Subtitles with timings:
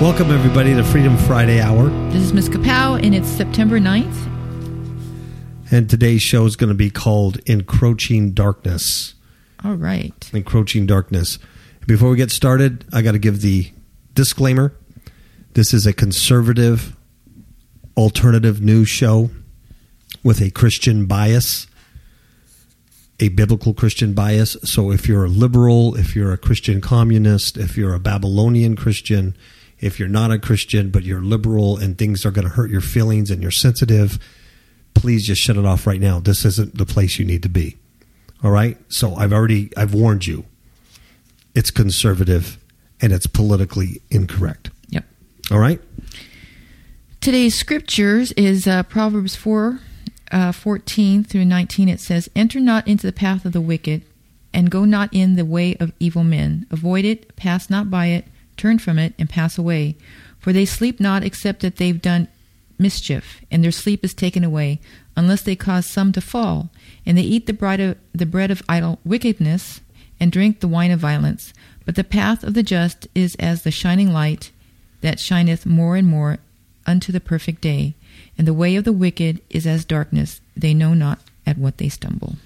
[0.00, 1.90] Welcome, everybody, to Freedom Friday Hour.
[2.08, 4.16] This is Miss Kapow, and it's September 9th.
[5.70, 9.12] And today's show is going to be called Encroaching Darkness.
[9.62, 10.30] All right.
[10.32, 11.38] Encroaching Darkness.
[11.86, 13.70] Before we get started, I got to give the
[14.14, 14.72] disclaimer
[15.52, 16.96] this is a conservative,
[17.94, 19.28] alternative news show
[20.24, 21.66] with a Christian bias,
[23.20, 24.56] a biblical Christian bias.
[24.64, 29.36] So if you're a liberal, if you're a Christian communist, if you're a Babylonian Christian,
[29.80, 32.80] if you're not a Christian but you're liberal and things are going to hurt your
[32.80, 34.18] feelings and you're sensitive,
[34.94, 36.20] please just shut it off right now.
[36.20, 37.76] This isn't the place you need to be.
[38.44, 38.78] All right?
[38.88, 40.44] So I've already I've warned you.
[41.54, 42.58] It's conservative
[43.00, 44.70] and it's politically incorrect.
[44.88, 45.04] Yep.
[45.50, 45.80] All right?
[47.20, 49.80] Today's scriptures is uh, Proverbs 4
[50.30, 51.88] uh, 14 through 19.
[51.88, 54.02] It says, Enter not into the path of the wicked,
[54.52, 56.66] and go not in the way of evil men.
[56.70, 58.26] Avoid it, pass not by it,
[58.60, 59.96] turn from it, and pass away.
[60.38, 62.28] For they sleep not except that they've done
[62.78, 64.80] mischief, and their sleep is taken away,
[65.16, 66.70] unless they cause some to fall.
[67.04, 69.80] And they eat the the bread of idle wickedness,
[70.18, 71.52] and drink the wine of violence.
[71.84, 74.50] But the path of the just is as the shining light
[75.00, 76.38] that shineth more and more
[76.86, 77.94] unto the perfect day.
[78.36, 81.88] And the way of the wicked is as darkness, they know not at what they
[81.88, 82.36] stumble.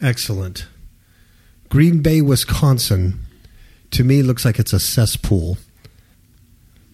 [0.00, 0.66] Excellent.
[1.68, 3.20] Green Bay, Wisconsin,
[3.92, 5.58] to me looks like it's a cesspool.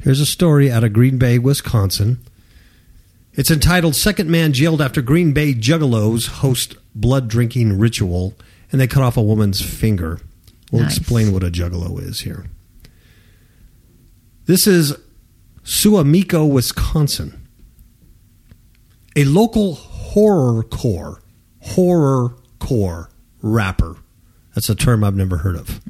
[0.03, 2.19] Here's a story out of Green Bay, Wisconsin.
[3.33, 8.35] It's entitled Second Man Jailed After Green Bay Juggalos Host Blood Drinking Ritual,
[8.73, 10.21] and they cut off a woman's finger.
[10.71, 10.99] We'll Nice.
[10.99, 12.47] explain what a juggalo is here.
[14.47, 14.95] This is
[15.63, 17.47] Suamico, Wisconsin.
[19.17, 21.23] A local horror core,
[21.61, 23.11] horror core
[23.43, 23.97] rapper.
[24.55, 25.81] That's a term I've never heard of.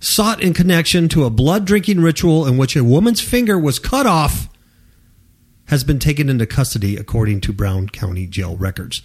[0.00, 4.06] Sought in connection to a blood drinking ritual in which a woman's finger was cut
[4.06, 4.48] off,
[5.66, 9.02] has been taken into custody according to Brown County Jail records.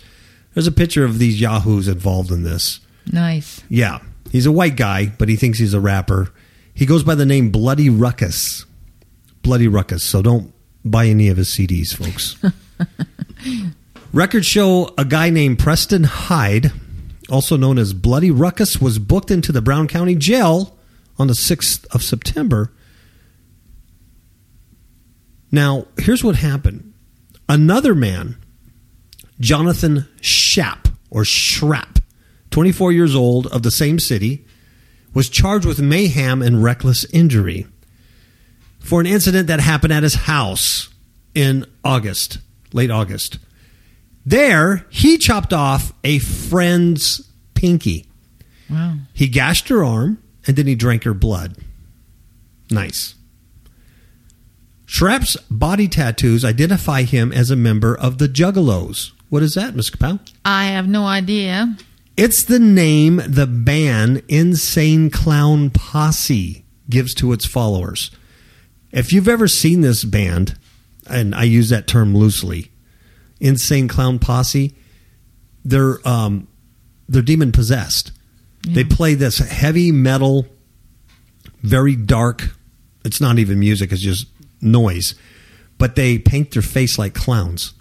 [0.53, 2.79] There's a picture of these yahoos involved in this.
[3.11, 3.61] Nice.
[3.69, 4.00] Yeah,
[4.31, 6.31] he's a white guy, but he thinks he's a rapper.
[6.73, 8.66] He goes by the name Bloody Ruckus.
[9.44, 10.03] Bloody Ruckus.
[10.03, 10.53] So don't
[10.84, 12.38] buy any of his CDs, folks.
[14.13, 16.72] Records show a guy named Preston Hyde,
[17.29, 20.75] also known as Bloody Ruckus, was booked into the Brown County Jail
[21.18, 22.72] on the 6th of September.
[25.52, 26.94] Now, here's what happened.
[27.48, 28.38] Another man,
[29.40, 32.02] Jonathan Shapp, or Schrapp,
[32.52, 34.46] 24 years old, of the same city,
[35.14, 37.68] was charged with mayhem and reckless injury
[38.80, 40.90] for an incident that happened at his house
[41.34, 42.40] in August,
[42.74, 43.40] late August.
[44.26, 48.08] There, he chopped off a friend's pinky.
[48.70, 48.96] Wow.
[49.14, 51.57] He gashed her arm and then he drank her blood.
[52.69, 53.16] Nice.
[54.85, 59.11] Schrapp's body tattoos identify him as a member of the Juggalos.
[59.29, 60.19] What is that, Miss Kapow?
[60.45, 61.75] I have no idea.
[62.16, 68.11] It's the name the band Insane Clown Posse gives to its followers.
[68.91, 70.57] If you've ever seen this band,
[71.09, 72.72] and I use that term loosely,
[73.41, 74.75] Insane Clown Posse,
[75.66, 76.47] they're um,
[77.09, 78.11] they're demon possessed.
[78.68, 80.48] They play this heavy metal,
[81.62, 82.56] very dark.
[83.03, 84.28] It's not even music; it's just
[84.62, 85.16] noise.
[85.78, 87.74] But they paint their face like clowns.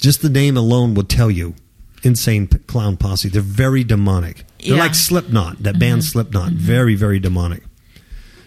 [0.00, 1.54] Just the name alone would tell you
[2.02, 3.28] insane P- clown posse.
[3.28, 4.44] They're very demonic.
[4.58, 4.80] They're Yeah.
[4.82, 6.52] like Slipknot, that band Slipknot.
[6.52, 7.62] Very, very demonic.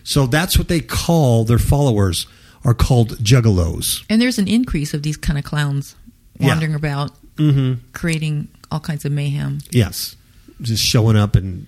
[0.03, 2.25] So that's what they call their followers
[2.63, 4.03] are called juggalos.
[4.09, 5.95] And there's an increase of these kind of clowns
[6.39, 6.47] Yeah.
[6.47, 7.79] wandering about, Mm-hmm.
[7.93, 9.59] creating all kinds of mayhem.
[9.71, 10.15] Yes,
[10.61, 11.67] just showing up and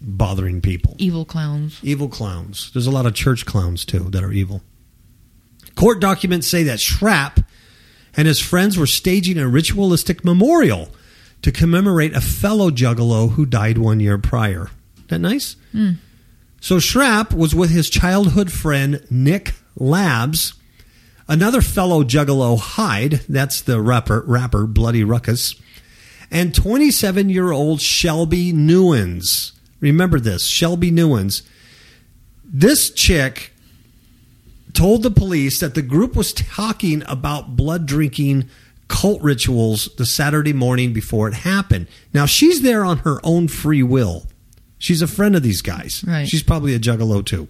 [0.00, 0.94] bothering people.
[0.98, 1.78] Evil clowns.
[1.82, 2.70] Evil clowns.
[2.72, 4.62] There's a lot of church clowns too that are evil.
[5.74, 7.44] Court documents say that Schrapp
[8.16, 10.88] and his friends were staging a ritualistic memorial
[11.42, 14.70] to commemorate a fellow juggalo who died one year prior.
[15.08, 15.56] That nice?
[15.72, 15.92] Hmm.
[16.60, 20.54] So Schrapp was with his childhood friend Nick Labs,
[21.26, 25.54] another fellow juggalo Hyde, that's the rapper, rapper Bloody Ruckus,
[26.30, 29.52] and 27 year old Shelby Newens.
[29.80, 31.42] Remember this Shelby Newens.
[32.44, 33.52] This chick
[34.72, 38.48] told the police that the group was talking about blood drinking
[38.88, 41.86] cult rituals the Saturday morning before it happened.
[42.12, 44.26] Now, she's there on her own free will.
[44.78, 46.04] She's a friend of these guys.
[46.06, 46.26] Right.
[46.26, 47.48] She's probably a juggalo too.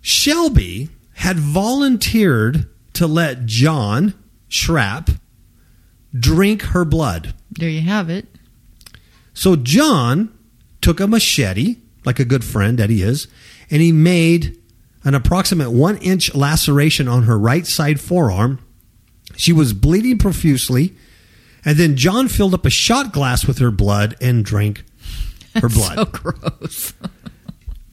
[0.00, 4.14] Shelby had volunteered to let John
[4.48, 5.18] Schrapp
[6.18, 7.34] drink her blood.
[7.50, 8.26] There you have it.
[9.34, 10.36] So John
[10.80, 13.28] took a machete, like a good friend that he is,
[13.70, 14.58] and he made
[15.04, 18.58] an approximate one inch laceration on her right side forearm.
[19.36, 20.94] She was bleeding profusely.
[21.64, 24.84] And then John filled up a shot glass with her blood and drank
[25.54, 25.96] her blood.
[25.96, 26.94] So gross.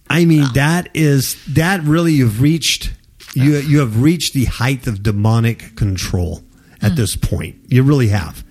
[0.10, 2.94] I mean, that is that really you've reached
[3.34, 6.43] you you have reached the height of demonic control
[6.83, 7.56] at this point.
[7.68, 8.44] You really have.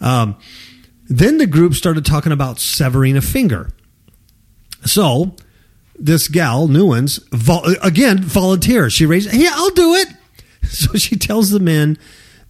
[0.00, 0.36] Um,
[1.06, 3.70] then the group started talking about severing a finger.
[4.84, 5.36] So
[5.98, 8.92] this gal, Newens, vol- again volunteers.
[8.92, 10.08] She raised, "Yeah, I'll do it."
[10.66, 11.98] So she tells the men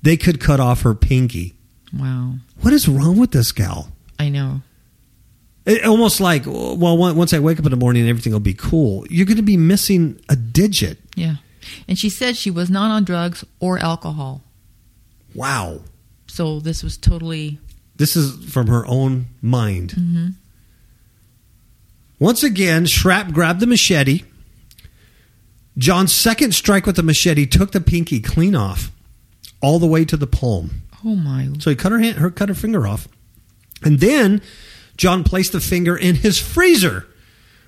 [0.02, 1.54] they could cut off her pinky.
[1.92, 2.34] Wow.
[2.60, 3.88] What is wrong with this gal?
[4.20, 4.62] I know.
[5.66, 9.04] It, almost like, well, once I wake up in the morning, everything will be cool.
[9.10, 10.98] You're going to be missing a digit.
[11.16, 11.36] Yeah.
[11.88, 14.42] And she said she was not on drugs or alcohol.
[15.34, 15.80] Wow.
[16.26, 17.58] So this was totally.
[17.96, 19.90] This is from her own mind.
[19.90, 20.28] Mm-hmm.
[22.18, 24.22] Once again, Schrapp grabbed the machete.
[25.76, 28.92] John's second strike with the machete took the pinky clean off,
[29.60, 30.82] all the way to the palm.
[31.04, 31.48] Oh my.
[31.58, 33.08] So he cut her hand, her cut her finger off,
[33.82, 34.40] and then
[34.96, 37.06] John placed the finger in his freezer,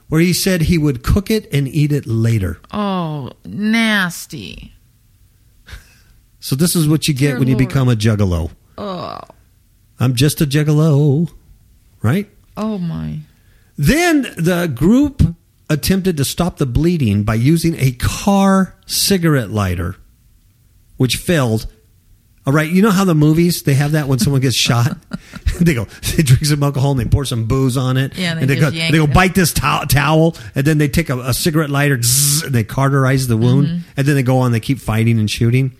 [0.09, 2.61] where he said he would cook it and eat it later.
[2.71, 4.76] Oh, nasty.
[6.47, 8.53] So this is what you get Dear when you become a juggalo.
[8.79, 9.19] Oh.
[9.99, 11.29] I'm just a juggalo,
[12.03, 12.31] right?
[12.57, 13.19] Oh my.
[13.77, 15.23] Then the group
[15.69, 19.97] attempted to stop the bleeding by using a car cigarette lighter,
[20.99, 21.67] which failed.
[22.47, 24.97] All right, you know how the movies they have that when someone gets shot,
[25.61, 28.43] they go they drink some alcohol and they pour some booze on it, Yeah, and
[28.43, 31.19] and they they go they go bite this tow- towel, and then they take a,
[31.19, 33.79] a cigarette lighter zzz, and they cauterize the wound, Mm-hmm.
[33.97, 35.73] and then they go on they keep fighting and shooting.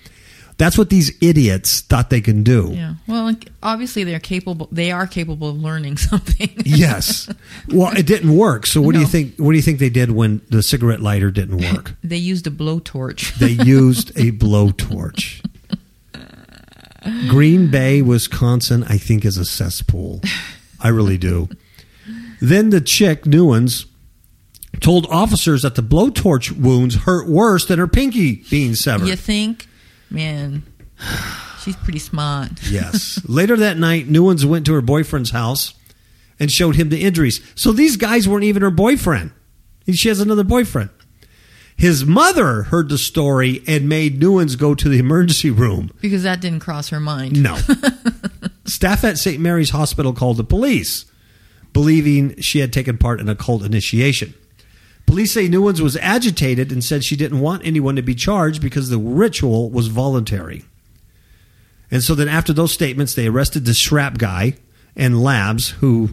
[0.59, 2.71] That's what these idiots thought they can do.
[2.73, 2.95] Yeah.
[3.07, 4.69] Well, like, obviously they're capable.
[4.73, 6.51] They are capable of learning something.
[6.65, 7.29] Yes.
[7.69, 8.67] Well, it didn't work.
[8.67, 9.37] So what do you think?
[9.37, 11.95] What do you think they did when the cigarette lighter didn't work?
[12.05, 13.35] they used a blowtorch.
[13.35, 15.45] They used a blowtorch.
[17.29, 20.23] Green Bay, Wisconsin, I think is a cesspool.
[20.81, 21.49] I really do.
[22.41, 23.87] Then the chick, Newens,
[24.81, 29.07] told officers that the blowtorch wounds hurt worse than her pinky being severed.
[29.07, 29.69] You think,
[30.11, 30.63] man,
[31.63, 32.51] she's pretty smart.
[32.69, 33.21] Yes.
[33.29, 35.75] Later that night, Newens went to her boyfriend's house
[36.39, 37.41] and showed him the injuries.
[37.55, 39.33] So these guys weren't even her boyfriend.
[39.93, 40.91] She has another boyfriend.
[41.77, 45.91] His mother heard the story and made Newens go to the emergency room.
[46.01, 47.41] Because that didn't cross her mind.
[47.43, 47.59] No.
[48.65, 49.39] Staff at St.
[49.41, 51.05] Mary's Hospital called the police,
[51.73, 54.35] believing she had taken part in a cult initiation.
[55.07, 58.89] Police say Newens was agitated and said she didn't want anyone to be charged because
[58.91, 60.65] the ritual was voluntary.
[61.91, 64.55] And so then, after those statements, they arrested the Schrapp guy
[64.97, 66.11] and Labs, who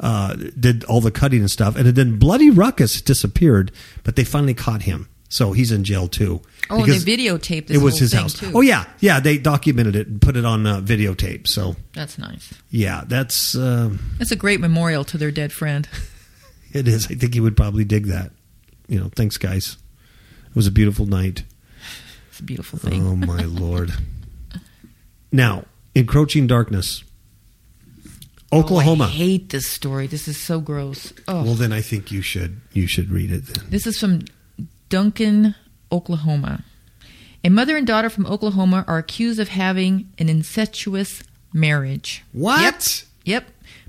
[0.00, 1.76] uh, did all the cutting and stuff.
[1.76, 3.70] And then Bloody Ruckus disappeared,
[4.04, 5.08] but they finally caught him.
[5.28, 6.40] So he's in jail too.
[6.70, 8.32] Oh, Because they videotaped this it was his house.
[8.32, 8.50] too.
[8.54, 9.20] Oh yeah, yeah.
[9.20, 11.46] They documented it and put it on uh, videotape.
[11.46, 12.54] So That's nice.
[12.70, 15.86] yeah, that's uh, That's a great memorial to their dead friend.
[16.72, 17.06] it is.
[17.06, 18.30] I think he would probably dig that.
[18.88, 19.76] You know, thanks guys.
[20.48, 21.44] It was a beautiful night.
[22.30, 23.06] It's a beautiful thing.
[23.06, 23.92] Oh my lord.
[25.30, 27.04] Now, encroaching darkness.
[28.52, 29.04] Oklahoma.
[29.04, 30.06] Oh, I hate this story.
[30.06, 31.12] This is so gross.
[31.26, 33.44] Oh, well, then I think you should you should read it.
[33.46, 33.64] Then.
[33.68, 34.22] this is from
[34.88, 35.54] Duncan,
[35.92, 36.64] Oklahoma.
[37.44, 42.24] A mother and daughter from Oklahoma are accused of having an incestuous marriage.
[42.32, 43.04] What?
[43.24, 43.48] Yep.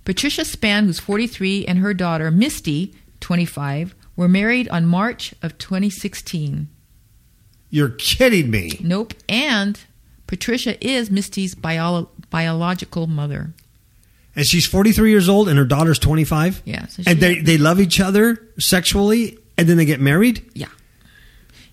[0.10, 6.68] Patricia Spann, who's 43, and her daughter, Misty, 25, were married on March of 2016.
[7.70, 8.80] You're kidding me.
[8.82, 9.14] Nope.
[9.30, 9.80] And
[10.26, 13.54] Patricia is Misty's bio- biological mother.
[14.36, 16.64] And she's 43 years old, and her daughter's 25.
[16.66, 16.88] Yeah.
[16.88, 20.44] So And they they love each other sexually, and then they get married.
[20.56, 20.70] Yeah.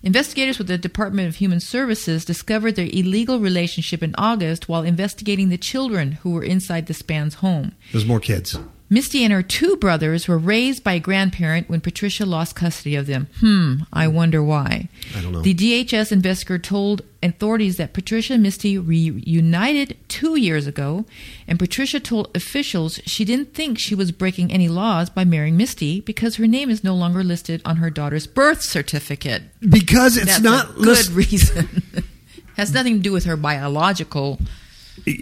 [0.07, 5.49] Investigators with the Department of Human Services discovered their illegal relationship in August while investigating
[5.49, 7.73] the children who were inside the Spann's home.
[7.91, 8.57] There's more kids.
[8.89, 13.05] Misty and her two brothers were raised by a grandparent when Patricia lost custody of
[13.05, 13.27] them.
[13.41, 14.87] Hmm, I wonder why.
[15.15, 15.41] I don't know.
[15.41, 21.03] The DHS investigator told authorities that Patricia and Misty reunited two years ago,
[21.47, 25.99] and Patricia told officials she didn't think she was breaking any laws by marrying Misty
[25.99, 29.43] because her name is no longer listed on her daughter's birth certificate.
[29.67, 31.83] Because it's That's not a good list- reason.
[32.55, 34.39] Has nothing to do with her biological.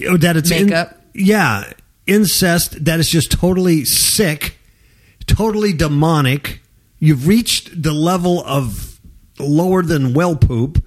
[0.08, 1.02] Oh, that it's in- Makeup.
[1.14, 1.74] yeah,
[2.08, 2.86] incest.
[2.86, 4.58] That is just totally sick,
[5.26, 6.62] totally demonic.
[7.00, 9.00] You've reached the level of
[9.40, 10.84] lower than well poop.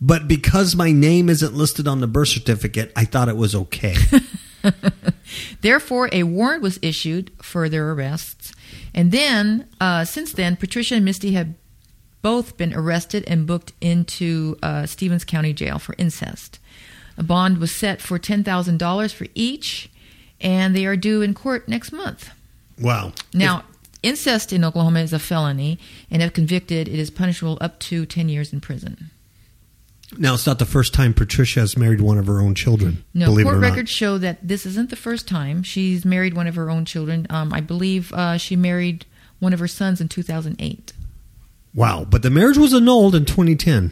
[0.00, 3.94] But because my name isn't listed on the birth certificate, I thought it was okay.
[5.62, 8.52] Therefore, a warrant was issued for their arrests.
[8.92, 11.48] And then, uh, since then, Patricia and Misty have
[12.22, 16.58] both been arrested and booked into uh, Stephens County Jail for incest.
[17.16, 19.90] A bond was set for $10,000 for each,
[20.44, 22.30] and they are due in court next month.
[22.78, 23.12] Wow.
[23.32, 23.64] Now,
[24.02, 25.78] incest in Oklahoma is a felony,
[26.10, 29.10] and if convicted, it is punishable up to 10 years in prison.
[30.18, 33.02] Now, it's not the first time Patricia has married one of her own children.
[33.14, 36.34] No, believe court it or records show that this isn't the first time she's married
[36.34, 37.26] one of her own children.
[37.30, 39.06] Um, I believe uh, she married
[39.40, 40.92] one of her sons in 2008.
[41.74, 42.06] Wow.
[42.08, 43.90] But the marriage was annulled in 2010.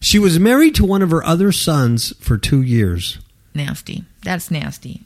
[0.00, 3.18] She was married to one of her other sons for two years.
[3.54, 4.04] Nasty.
[4.22, 5.04] That's nasty.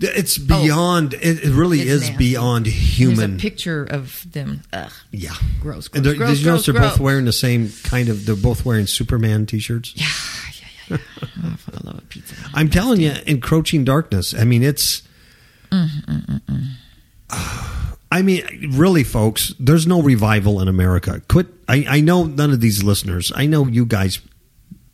[0.00, 0.44] It's oh.
[0.62, 1.92] beyond, it, it really Oh.
[1.92, 2.16] Is nasty.
[2.16, 3.34] beyond There's human.
[3.36, 4.62] a picture of them.
[4.72, 5.30] Ugh, yeah.
[5.60, 8.08] gross, gross, And they're, gross, did you notice gross, they're both wearing the same kind
[8.08, 9.92] of, they're both wearing Superman t shirts?
[9.96, 10.06] Yeah,
[10.60, 11.24] yeah, yeah, yeah.
[11.44, 12.34] oh, the love pizza.
[12.54, 14.34] I'm telling you, encroaching darkness.
[14.34, 15.02] I mean, it's.
[18.12, 19.52] I mean, really, folks.
[19.58, 21.20] There's no revival in America.
[21.28, 21.48] Quit.
[21.68, 23.32] I, I know none of these listeners.
[23.34, 24.20] I know you guys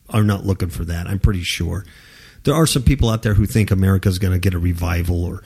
[0.09, 1.06] are not looking for that.
[1.06, 1.85] I'm pretty sure.
[2.44, 5.25] There are some people out there who think America is going to get a revival
[5.25, 5.42] or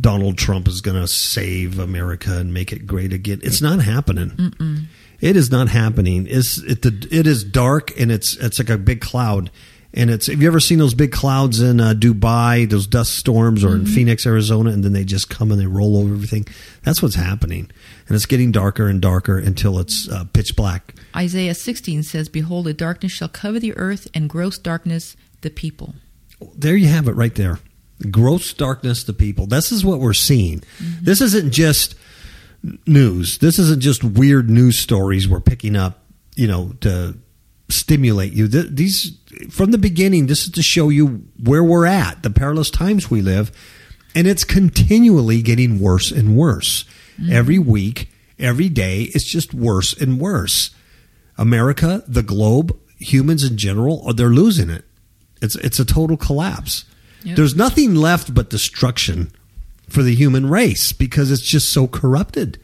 [0.00, 3.40] Donald Trump is going to save America and make it great again.
[3.42, 4.88] It's not happening.
[5.20, 6.26] It is not happening.
[6.28, 9.50] It's it the it is dark and it's it's like a big cloud.
[9.94, 13.62] And it's have you ever seen those big clouds in uh, Dubai, those dust storms,
[13.62, 16.46] or in Phoenix, Arizona, and then they just come and they roll over everything?
[16.82, 17.70] That's what's happening,
[18.08, 20.94] and it's getting darker and darker until it's uh, pitch black.
[21.14, 25.94] Isaiah 16 says, Behold, a darkness shall cover the earth, and gross darkness the people.
[26.56, 27.58] There you have it, right there.
[28.10, 29.46] Gross darkness, to people.
[29.46, 30.60] This is what we're seeing.
[30.60, 31.04] Mm-hmm.
[31.04, 31.94] This isn't just
[32.86, 33.38] news.
[33.38, 37.16] This isn't just weird news stories we're picking up, you know, to
[37.68, 38.48] stimulate you.
[38.48, 39.18] These
[39.50, 43.22] from the beginning, this is to show you where we're at, the perilous times we
[43.22, 43.50] live,
[44.14, 46.84] and it's continually getting worse and worse.
[47.18, 47.32] Mm-hmm.
[47.32, 50.70] Every week, every day, it's just worse and worse.
[51.38, 54.84] America, the globe, humans in general, they're losing it.
[55.42, 56.84] It's it's a total collapse.
[57.24, 57.36] Yep.
[57.36, 59.32] There's nothing left but destruction
[59.88, 62.58] for the human race because it's just so corrupted.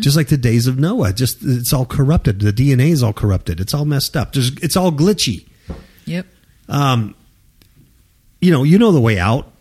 [0.00, 2.40] Just like the days of Noah, just it's all corrupted.
[2.40, 3.60] The DNA is all corrupted.
[3.60, 4.32] It's all messed up.
[4.32, 5.46] There's, it's all glitchy.
[6.04, 6.26] Yep.
[6.68, 7.14] Um,
[8.40, 9.52] you know, you know the way out.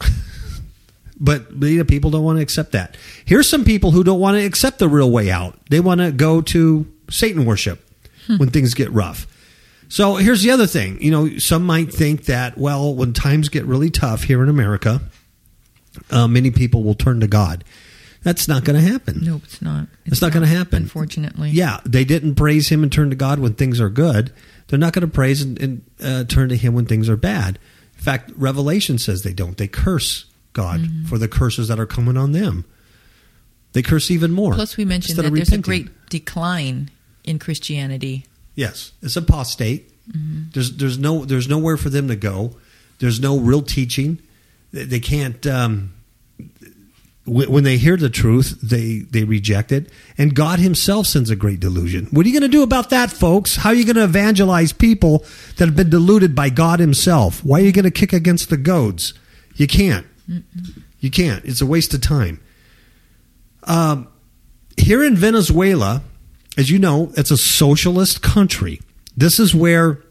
[1.20, 2.96] but, but you know, people don't want to accept that.
[3.24, 5.56] Here's some people who don't want to accept the real way out.
[5.70, 7.78] They want to go to Satan worship
[8.38, 9.28] when things get rough.
[9.88, 11.00] So here's the other thing.
[11.02, 15.00] You know, some might think that, well, when times get really tough here in America,
[16.10, 17.64] uh, many people will turn to God.
[18.22, 19.20] That's not going to happen.
[19.22, 19.86] Nope, it's not.
[20.04, 20.82] It's not gonna happen.
[20.82, 21.50] Unfortunately.
[21.50, 24.32] Yeah, they didn't praise him and turn to God when things are good.
[24.66, 27.58] They're not going to praise and, and uh, turn to him when things are bad.
[27.96, 29.56] In fact, Revelation says they don't.
[29.56, 31.04] They curse God Mm-hmm.
[31.06, 32.64] for the curses that are coming on them.
[33.72, 34.52] They curse even more.
[34.54, 36.90] Plus, we mentioned that there's a great decline
[37.24, 38.26] in Christianity.
[38.58, 39.88] Yes, it's apostate.
[40.52, 42.56] There's there's no there's nowhere for them to go.
[42.98, 44.18] There's no real teaching.
[44.72, 45.46] They, they can't.
[45.46, 45.92] Um,
[47.24, 51.36] when when they hear the truth, they they reject it, and God Himself sends a
[51.36, 52.08] great delusion.
[52.10, 53.54] What are you going to do about that, folks?
[53.54, 55.24] How are you going to evangelize people
[55.58, 57.44] that have been deluded by God Himself?
[57.44, 59.14] Why are you going to kick against the goads?
[59.54, 60.04] You can't.
[60.98, 61.44] You can't.
[61.44, 62.40] It's a waste of time.
[63.62, 64.08] Um,
[64.76, 66.02] here in Venezuela,
[66.58, 68.80] as you know, it's a socialist country.
[69.16, 70.02] This is where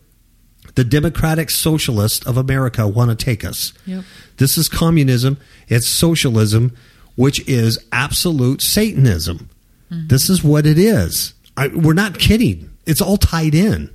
[0.76, 3.74] the democratic socialists of America want to take us.
[3.86, 4.06] Yep.
[4.38, 5.38] This is communism,
[5.68, 6.76] it's socialism,
[7.16, 9.50] which is absolute Satanism.
[9.92, 10.08] Mm-hmm.
[10.08, 11.34] This is what it is.
[11.58, 12.70] I, we're not kidding.
[12.86, 13.94] It's all tied in.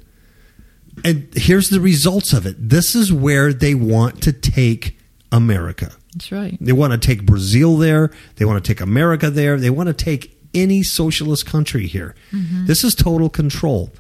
[1.05, 2.57] And here's the results of it.
[2.59, 4.99] This is where they want to take
[5.31, 5.93] America.
[6.15, 6.59] That's right.
[6.61, 8.11] They want to take Brazil there.
[8.37, 9.59] They want to take America there.
[9.59, 12.15] They want to take any socialist country here.
[12.33, 12.67] Mm-hmm.
[12.67, 13.91] This is total control.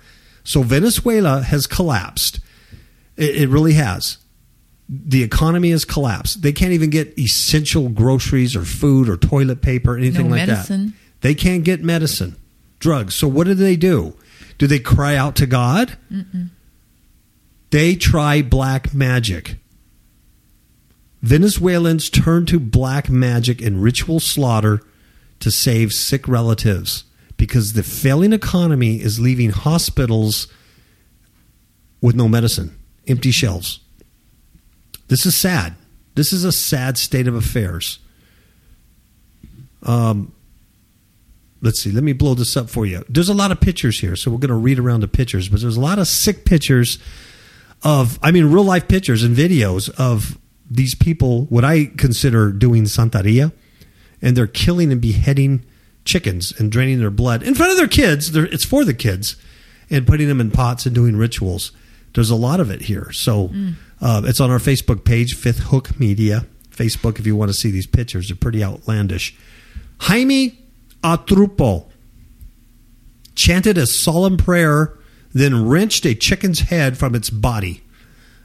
[0.44, 2.40] So Venezuela has collapsed.
[3.16, 4.18] It, it really has.
[4.88, 6.42] The economy has collapsed.
[6.42, 10.46] They can't even get essential groceries or food or toilet paper or anything No like
[10.48, 10.86] medicine.
[10.86, 10.92] that.
[11.20, 12.36] They can't get medicine,
[12.80, 13.14] drugs.
[13.14, 14.16] So what do they do?
[14.58, 15.96] Do they cry out to God?
[17.70, 19.56] They try black magic.
[21.22, 24.80] Venezuelans turn to black magic and ritual slaughter
[25.42, 27.04] to save sick relatives
[27.36, 30.46] because the failing economy is leaving hospitals
[32.00, 33.80] with no medicine, empty shelves.
[35.08, 35.74] This is sad.
[36.14, 37.98] This is a sad state of affairs.
[39.82, 40.32] Um,
[41.60, 41.90] let's see.
[41.90, 43.04] Let me blow this up for you.
[43.08, 45.48] There's a lot of pictures here, so we're going to read around the pictures.
[45.48, 46.98] But there's a lot of sick pictures
[47.82, 50.38] of, I mean, real life pictures and videos of
[50.70, 53.52] these people, what I consider doing Santeria,
[54.22, 55.64] and they're killing and beheading
[56.04, 58.32] chickens and draining their blood in front of their kids.
[58.32, 59.36] They're, it's for the kids
[59.90, 61.72] and putting them in pots and doing rituals.
[62.14, 63.12] There's a lot of it here.
[63.12, 63.50] So
[64.00, 66.46] uh, it's on our Facebook page, Fifth Hook Media.
[66.70, 69.36] Facebook, if you want to see these pictures, they're pretty outlandish.
[70.00, 70.58] Jaime
[71.02, 71.86] Atrupo
[73.34, 74.96] chanted a solemn prayer,
[75.32, 77.82] then wrenched a chicken's head from its body,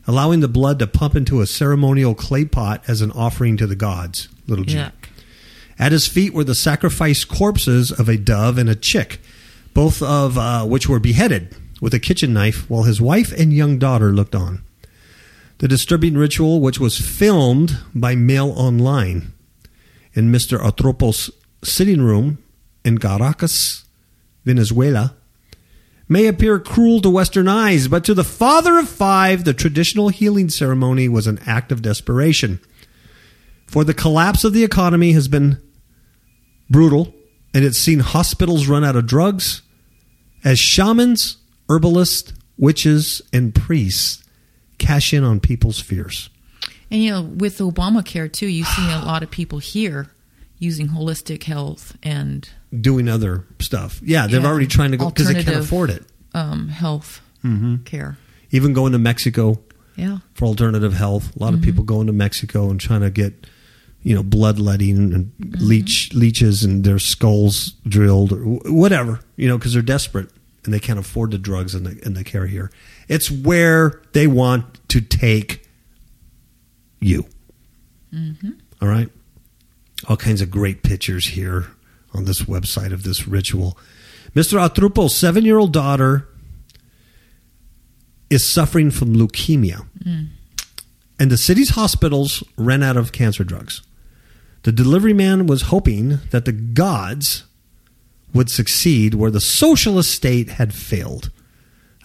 [0.06, 3.76] allowing the blood to pump into a ceremonial clay pot as an offering to the
[3.76, 4.28] gods.
[4.48, 4.76] Little G.
[4.76, 4.92] Yuck.
[5.80, 9.20] At his feet were the sacrificed corpses of a dove and a chick,
[9.74, 13.78] both of uh, which were beheaded with a kitchen knife, while his wife and young
[13.78, 14.64] daughter looked on.
[15.60, 19.34] The disturbing ritual, which was filmed by Mail Online
[20.14, 20.60] in Mr.
[20.60, 21.30] Atropo's
[21.64, 22.44] sitting room
[22.84, 23.86] in Caracas,
[24.46, 25.16] Venezuela,
[26.10, 30.50] may appear cruel to Western eyes, but to the father of five, the traditional healing
[30.50, 32.60] ceremony was an act of desperation.
[33.68, 35.62] For the collapse of the economy has been
[36.70, 37.14] brutal,
[37.54, 39.62] and it's seen hospitals run out of drugs
[40.44, 41.38] as shamans,
[41.70, 44.24] herbalists, witches, and priests
[44.78, 46.30] cash in on people's fears.
[46.92, 50.08] And you know, with Obamacare too, you see a lot of people here
[50.60, 52.50] using holistic health and
[52.82, 54.02] Doing other stuff.
[54.04, 54.48] Yeah, they're Yeah.
[54.48, 56.04] already trying to go because they can't afford it.
[56.34, 57.78] um, health Mm-hmm.
[57.84, 58.18] care.
[58.52, 59.60] Even going to Mexico
[59.96, 60.20] Yeah.
[60.34, 61.36] for alternative health.
[61.36, 63.48] A lot of people going to Mexico and trying to get,
[64.04, 65.66] you know, bloodletting and mm-hmm.
[65.66, 68.38] leech leeches and their skulls drilled or
[68.72, 70.30] whatever, you know, because they're desperate
[70.64, 72.72] and they can't afford the drugs and the, and the care here.
[73.08, 75.68] It's where they want to take
[77.00, 77.26] you.
[78.14, 78.52] Mm-hmm.
[78.82, 79.10] All right.
[80.08, 81.68] All kinds of great pictures here
[82.14, 83.78] on this website of this ritual.
[84.36, 84.60] Mr.
[84.60, 86.28] Atrupo's seven year old daughter
[88.30, 89.88] is suffering from leukemia.
[90.04, 90.28] Mm.
[91.20, 93.82] And the city's hospitals ran out of cancer drugs.
[94.64, 97.44] The delivery man was hoping that the gods
[98.34, 101.32] would succeed where the socialist state had failed.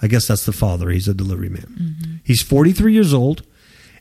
[0.00, 0.90] I guess that's the father.
[0.90, 1.76] He's a delivery man.
[1.78, 2.14] Mm-hmm.
[2.24, 3.46] He's 43 years old,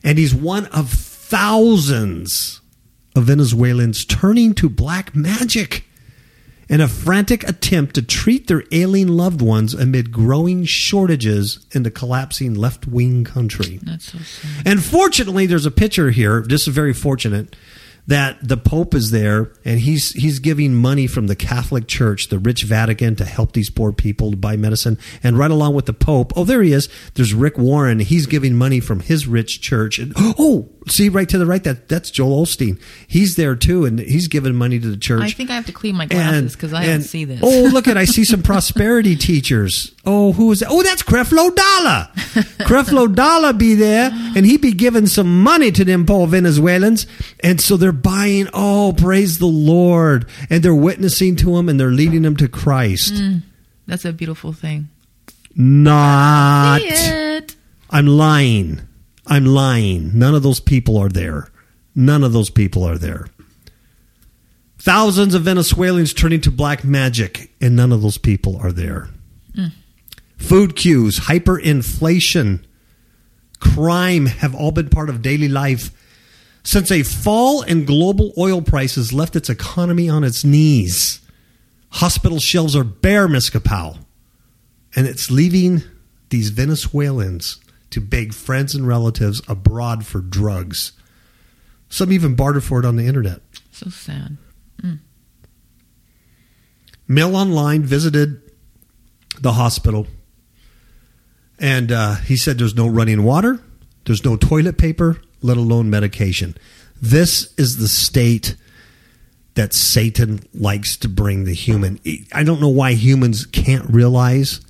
[0.02, 2.60] and he's one of thousands
[3.14, 5.84] of Venezuelans turning to black magic
[6.72, 11.90] in a frantic attempt to treat their ailing loved ones amid growing shortages in the
[11.90, 13.78] collapsing left wing country.
[13.82, 14.66] That's so sad.
[14.66, 16.40] And fortunately, there's a picture here.
[16.40, 17.54] This is very fortunate
[18.06, 22.38] that the Pope is there, and he's he's giving money from the Catholic Church, the
[22.38, 24.98] rich Vatican, to help these poor people to buy medicine.
[25.22, 26.88] And right along with the Pope, oh, there he is.
[27.14, 28.00] There's Rick Warren.
[28.00, 29.98] He's giving money from his rich church.
[29.98, 32.80] And oh, see right to the right, that that's Joel Osteen.
[33.06, 35.22] He's there too, and he's giving money to the church.
[35.22, 37.40] I think I have to clean my glasses because I don't see this.
[37.42, 39.94] Oh, look at I see some prosperity teachers.
[40.04, 40.68] Oh, who is that?
[40.68, 42.08] Oh, that's Creflo Dollar.
[42.66, 47.06] Creflo Dollar be there, and he be giving some money to them poor Venezuelans,
[47.40, 48.48] and so they're buying.
[48.52, 53.14] Oh, praise the Lord, and they're witnessing to him, and they're leading them to Christ.
[53.14, 53.42] Mm,
[53.86, 54.88] that's a beautiful thing.
[55.54, 56.80] Not.
[57.90, 58.80] I'm lying.
[59.28, 60.18] I'm lying.
[60.18, 61.48] None of those people are there.
[61.94, 63.26] None of those people are there.
[64.78, 69.10] Thousands of Venezuelans turning to black magic, and none of those people are there.
[70.52, 72.62] Food queues, hyperinflation,
[73.58, 75.90] crime have all been part of daily life
[76.62, 81.22] since a fall in global oil prices left its economy on its knees.
[81.92, 83.96] Hospital shelves are bare, Miss Kapow
[84.94, 85.84] and it's leaving
[86.28, 90.92] these Venezuelans to beg friends and relatives abroad for drugs.
[91.88, 93.40] Some even barter for it on the internet.
[93.70, 94.36] So sad.
[94.82, 94.98] Mm.
[97.08, 98.38] Mail Online visited
[99.40, 100.06] the hospital,
[101.62, 103.60] and uh, he said there's no running water,
[104.04, 106.56] there's no toilet paper, let alone medication.
[107.00, 108.56] This is the state
[109.54, 112.00] that Satan likes to bring the human.
[112.34, 114.60] I don't know why humans can't realize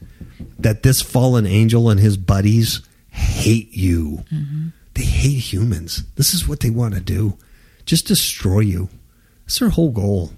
[0.58, 4.24] that this fallen angel and his buddies hate you.
[4.94, 6.04] They hate humans.
[6.16, 7.38] This is what they want to do.
[7.86, 8.88] Just destroy you.
[9.44, 10.32] That's their whole goal.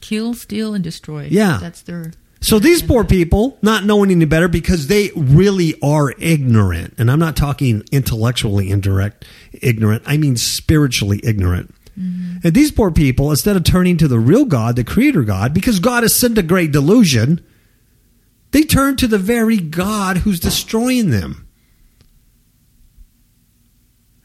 [0.00, 1.28] Kill, steal, and destroy.
[1.30, 1.58] Yeah.
[1.60, 2.12] That's their.
[2.44, 7.18] So these poor people, not knowing any better because they really are ignorant, and I'm
[7.18, 9.24] not talking intellectually indirect
[9.62, 11.74] ignorant, I mean spiritually ignorant.
[11.98, 12.46] Mm-hmm.
[12.46, 15.80] And these poor people, instead of turning to the real God, the creator God, because
[15.80, 17.42] God has sent a great delusion,
[18.50, 21.48] they turn to the very God who's destroying them.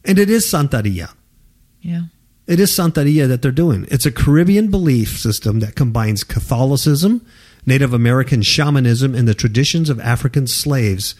[0.04, 1.14] And it is Santeria.
[1.80, 2.02] Yeah.
[2.48, 3.88] It is Santeria that they're doing.
[3.90, 7.26] It's a Caribbean belief system that combines Catholicism,
[7.66, 11.16] Native American shamanism, and the traditions of African slaves.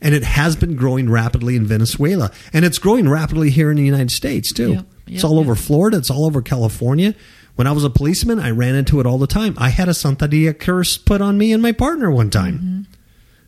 [0.00, 2.30] And it has been growing rapidly in Venezuela.
[2.52, 4.72] And it's growing rapidly here in the United States, too.
[4.72, 5.62] Yep, it's all over yep.
[5.62, 5.96] Florida.
[5.96, 7.14] It's all over California.
[7.54, 9.54] When I was a policeman, I ran into it all the time.
[9.56, 12.82] I had a Santeria curse put on me and my partner one time mm-hmm.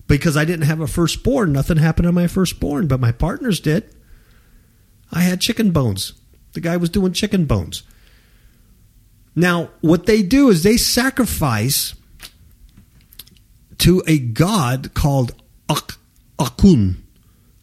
[0.07, 1.53] because I didn't have a firstborn.
[1.53, 3.95] Nothing happened to my firstborn, but my partners did.
[5.13, 6.15] I had chicken bones.
[6.55, 7.83] The guy was doing chicken bones.
[9.37, 11.95] Now, what they do is they sacrifice
[13.79, 15.35] to a god called
[15.69, 15.99] Ak-
[16.39, 16.97] Akun.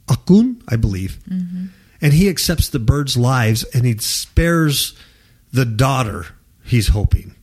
[0.08, 1.18] Akun, I believe.
[1.30, 1.66] Mm-hmm.
[2.02, 4.96] And he accepts the birds' lives and he spares
[5.52, 6.28] the daughter,
[6.64, 7.34] he's hoping.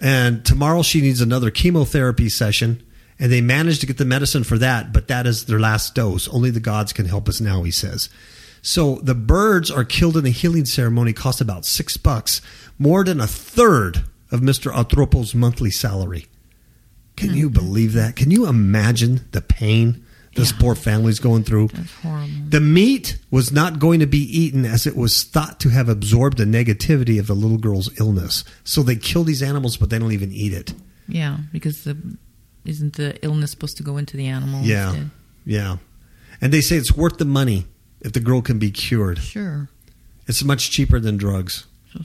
[0.00, 2.82] And tomorrow she needs another chemotherapy session.
[3.18, 6.26] And they managed to get the medicine for that, but that is their last dose.
[6.28, 8.08] Only the gods can help us now, he says.
[8.62, 12.40] So the birds are killed in the healing ceremony, cost about six bucks,
[12.78, 14.72] more than a third of Mr.
[14.72, 16.26] Atropo's monthly salary.
[17.22, 17.38] Can mm-hmm.
[17.38, 18.16] you believe that?
[18.16, 20.04] Can you imagine the pain
[20.34, 20.58] this Yeah.
[20.58, 21.68] poor family's going through?
[21.68, 22.28] That's horrible.
[22.48, 26.38] The meat was not going to be eaten as it was thought to have absorbed
[26.38, 28.42] the negativity of the little girl's illness.
[28.64, 30.74] So they kill these animals, but they don't even eat it.
[31.06, 31.96] Yeah, because the
[32.64, 34.62] isn't the illness supposed to go into the animal?
[34.62, 34.88] Yeah.
[34.88, 35.10] instead?
[35.44, 35.76] Yeah.
[36.40, 37.66] And they say it's worth the money
[38.00, 39.18] if the girl can be cured.
[39.18, 39.68] Sure.
[40.26, 41.66] It's much cheaper than drugs.
[41.92, 42.00] So.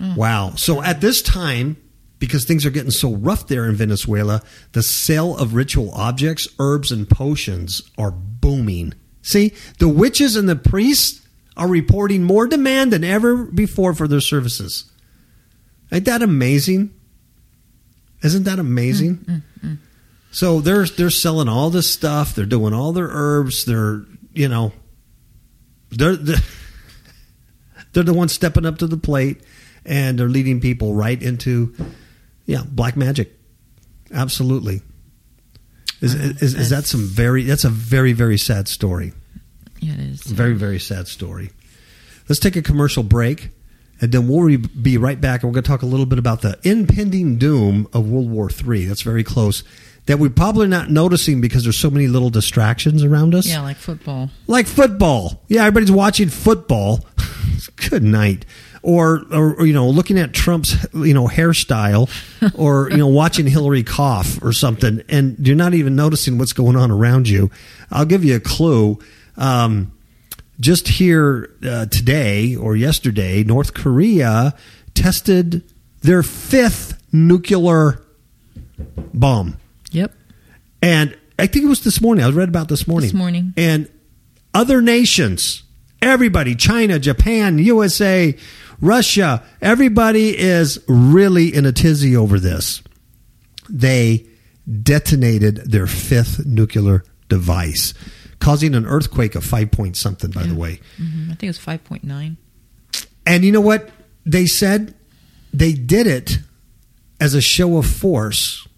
[0.00, 0.14] Oh.
[0.16, 0.52] Wow.
[0.56, 1.76] So at this time,
[2.18, 6.90] because things are getting so rough there in Venezuela, the sale of ritual objects, herbs,
[6.90, 8.94] and potions are booming.
[9.22, 11.26] See, the witches and the priests
[11.56, 14.90] are reporting more demand than ever before for their services.
[15.90, 16.92] Ain't that amazing?
[18.22, 19.16] Isn't that amazing?
[19.18, 19.78] Mm, mm, mm,
[20.30, 22.34] so they're they're selling all this stuff.
[22.34, 23.64] They're doing all their herbs.
[23.64, 24.72] They're you know
[25.90, 26.36] they're they're,
[27.92, 29.40] they're the ones stepping up to the plate,
[29.84, 31.74] and they're leading people right into
[32.46, 33.32] yeah black magic.
[34.12, 34.80] Absolutely.
[36.00, 39.12] Is, Wow, is, is that some very that's a very very sad story
[39.80, 40.20] Yeah, it is.
[40.22, 41.50] very very sad story
[42.28, 43.48] let's take a commercial break
[44.02, 46.42] and then we'll be right back and we're going to talk a little bit about
[46.42, 49.64] the impending doom of world war iii that's very close
[50.04, 53.76] that we're probably not noticing because there's so many little distractions around us Yeah, like
[53.78, 54.30] football.
[54.46, 55.42] like football.
[55.48, 57.00] Yeah, everybody's watching football.
[57.90, 58.44] Good night.
[58.88, 62.08] Or, or, or, you know, looking at Trump's, you know, hairstyle
[62.54, 65.02] or, you know, watching Hillary cough or something.
[65.08, 67.50] And you're not even noticing what's going on around you.
[67.90, 69.00] I'll give you a clue.
[69.36, 69.90] Um,
[70.60, 74.54] just here uh, today or yesterday, North Korea
[74.94, 75.64] tested
[76.02, 78.00] their fifth nuclear
[79.12, 79.56] bomb.
[79.90, 80.12] Yep.
[80.80, 82.24] And I think it was this morning.
[82.24, 83.08] I read about this morning.
[83.08, 83.52] This morning.
[83.56, 83.90] And
[84.54, 85.64] other nations,
[86.00, 88.36] everybody, China, Japan, USA,
[88.80, 92.82] Russia, everybody is really in a tizzy over this.
[93.68, 94.26] They
[94.82, 97.94] detonated their fifth nuclear device,
[98.38, 100.80] causing an earthquake of five point something, by the way.
[100.96, 102.36] hmm I think it was five point nine.
[103.26, 103.90] And you know what
[104.24, 104.94] they said?
[105.52, 106.38] They did it
[107.20, 108.68] as a show of force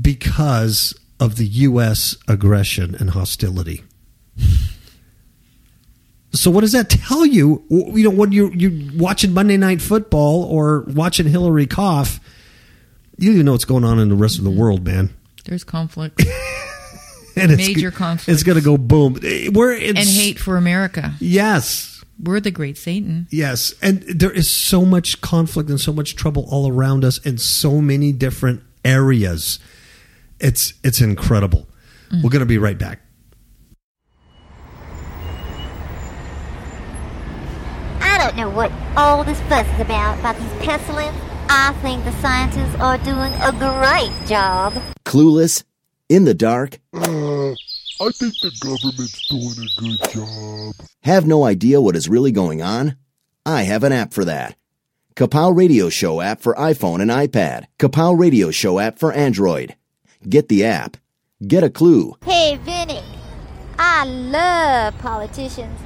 [0.00, 2.16] because of the U.S.
[2.26, 3.84] aggression and hostility.
[6.34, 7.64] So what does that tell you?
[7.68, 12.20] You know, when you're you watching Monday Night Football or watching Hillary cough,
[13.18, 14.60] you don't know what's going on in the rest of the mm-hmm.
[14.60, 15.10] world, man.
[15.44, 16.22] There's conflict
[17.36, 18.28] And it's, Major conflict.
[18.28, 19.18] It's going to go boom.
[19.22, 21.14] Eh, we're in and hate for America.
[21.18, 23.26] Yes, We're the great Satan.
[23.30, 27.38] Yes, and there is so much conflict and so much trouble all around us in
[27.38, 29.58] so many different areas.
[30.40, 31.68] It's it's incredible.
[32.10, 32.30] We're mm.
[32.30, 33.00] going to be right back.
[38.00, 41.16] I don't know what all this fuss is about, about these pestilence.
[41.48, 44.74] I think the scientists are doing a great job.
[45.04, 45.64] Clueless,
[46.08, 47.50] in the dark, Uh,
[48.00, 50.74] I think the government's doing a good job.
[51.02, 52.96] have no idea what is really going on?
[53.44, 54.56] I have an app for that.
[55.16, 57.64] Kapow Radio Show app for iPhone and iPad.
[57.78, 59.74] Kapow Radio Show app for Android.
[60.28, 60.96] Get the app.
[61.46, 62.14] Get a clue.
[62.24, 63.02] Hey, Vinny,
[63.78, 65.76] I love politicians.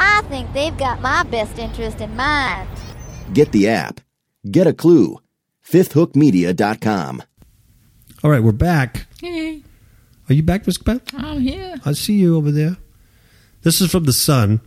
[0.00, 2.68] I think they've got my best interest in mind.
[3.32, 4.00] Get the app.
[4.48, 5.18] Get a clue.
[5.68, 7.22] FifthHookMedia.com.
[8.22, 9.06] All right, we're back.
[9.20, 9.62] Hey,
[10.28, 11.02] Are you back, Miss Beth?
[11.14, 11.76] I'm here.
[11.84, 12.76] I see you over there.
[13.62, 14.60] This is from the Sun.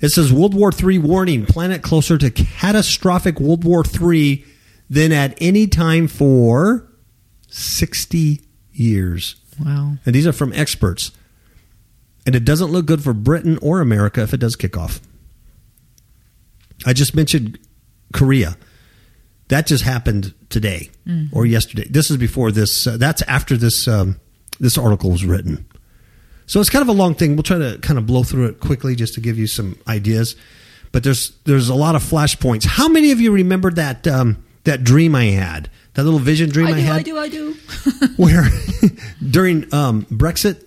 [0.00, 4.44] It says World War III warning: planet closer to catastrophic World War III
[4.90, 6.88] than at any time for
[7.48, 8.40] sixty
[8.72, 9.36] years.
[9.62, 9.98] Wow.
[10.04, 11.12] And these are from experts.
[12.26, 15.00] And it doesn't look good for Britain or America if it does kick off.
[16.86, 17.58] I just mentioned
[18.12, 18.56] Korea.
[19.48, 20.90] That just happened today
[21.32, 21.86] or yesterday.
[21.88, 22.86] This is before this.
[22.86, 24.18] Uh, that's after this um,
[24.60, 25.66] this article was written.
[26.46, 27.36] So it's kind of a long thing.
[27.36, 30.36] We'll try to kind of blow through it quickly just to give you some ideas.
[30.92, 32.64] but there's there's a lot of flashpoints.
[32.66, 35.70] How many of you remember that um, that dream I had?
[35.94, 37.54] That little vision dream I, I do, had I do, I do.
[38.16, 38.44] where
[39.30, 40.66] during um, Brexit,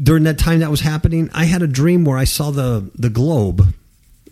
[0.00, 3.10] during that time that was happening, I had a dream where I saw the the
[3.10, 3.74] globe,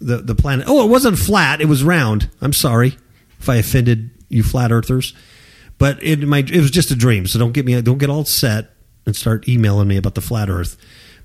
[0.00, 0.66] the the planet.
[0.68, 2.30] Oh, it wasn't flat; it was round.
[2.40, 2.96] I'm sorry
[3.38, 5.14] if I offended you, flat earthers,
[5.78, 7.26] but it my it was just a dream.
[7.26, 8.70] So don't get me don't get all set
[9.06, 10.76] and start emailing me about the flat Earth.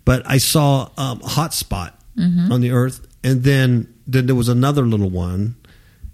[0.06, 4.50] But I saw um, a hot spot on the Earth, and then then there was
[4.50, 5.56] another little one.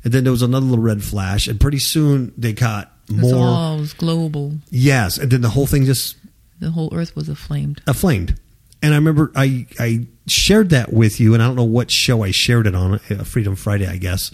[0.04, 3.46] And then there was another little red flash, and pretty soon they was more.
[3.46, 4.54] all it was global.
[4.72, 6.16] Yes, and then the whole thing just
[6.62, 7.84] The whole earth was aflamed.
[7.86, 8.38] aflamed.
[8.84, 12.24] And I remember I I shared that with you, and I don't know what show
[12.24, 14.32] I shared it on, uh, Freedom Friday, I guess,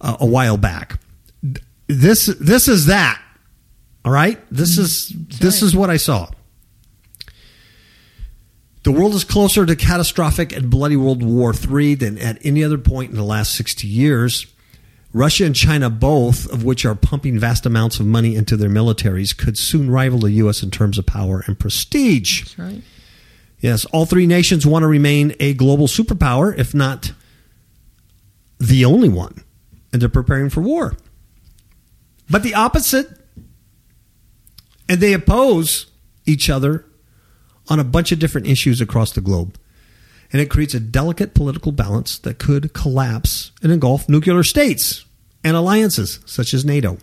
[0.00, 1.00] uh, a while back.
[1.86, 3.20] This this is that.
[4.04, 5.66] All right, this is this right.
[5.66, 6.28] is what I saw.
[8.82, 12.76] The world is closer to catastrophic and bloody World War III than at any other
[12.76, 14.46] point in the last 60 years.
[15.14, 19.34] Russia and China, both of which are pumping vast amounts of money into their militaries,
[19.34, 20.62] could soon rival the U.S.
[20.62, 22.42] in terms of power and prestige.
[22.42, 22.82] That's right.
[23.60, 27.12] Yes, all three nations want to remain a global superpower, if not
[28.58, 29.44] the only one,
[29.92, 30.96] and they're preparing for war.
[32.28, 33.08] But the opposite,
[34.88, 35.86] and they oppose
[36.26, 36.84] each other
[37.68, 39.56] on a bunch of different issues across the globe.
[40.34, 45.04] And it creates a delicate political balance that could collapse and engulf nuclear states
[45.44, 46.98] and alliances such as NATO.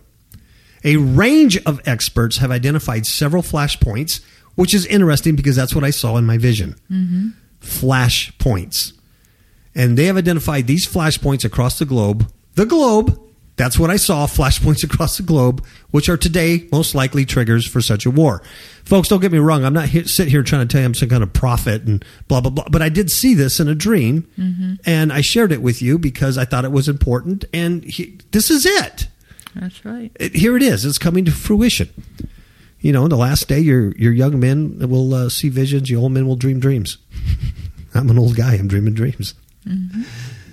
[0.84, 4.20] A range of experts have identified several flashpoints,
[4.54, 6.76] which is interesting because that's what I saw in my vision.
[6.90, 7.28] Mm-hmm.
[7.62, 8.92] Flashpoints.
[9.74, 12.30] And they have identified these flashpoints across the globe.
[12.56, 13.18] The globe,
[13.62, 17.80] that's what I saw, flashpoints across the globe, which are today most likely triggers for
[17.80, 18.42] such a war.
[18.84, 19.64] Folks, don't get me wrong.
[19.64, 22.04] I'm not here, sit here trying to tell you I'm some kind of prophet and
[22.26, 22.64] blah, blah, blah.
[22.68, 26.36] But I did see this in a dream and I shared it with you because
[26.38, 27.44] I thought it was important.
[27.54, 29.06] And he, this is it
[29.54, 30.10] That's right.
[30.18, 30.84] it, here it is.
[30.84, 31.88] It's coming to fruition.
[32.80, 35.88] You know, in the last day, your your young men will uh, see visions.
[35.88, 36.98] Your old men will dream dreams.
[37.94, 38.54] I'm an old guy.
[38.54, 39.34] I'm dreaming dreams.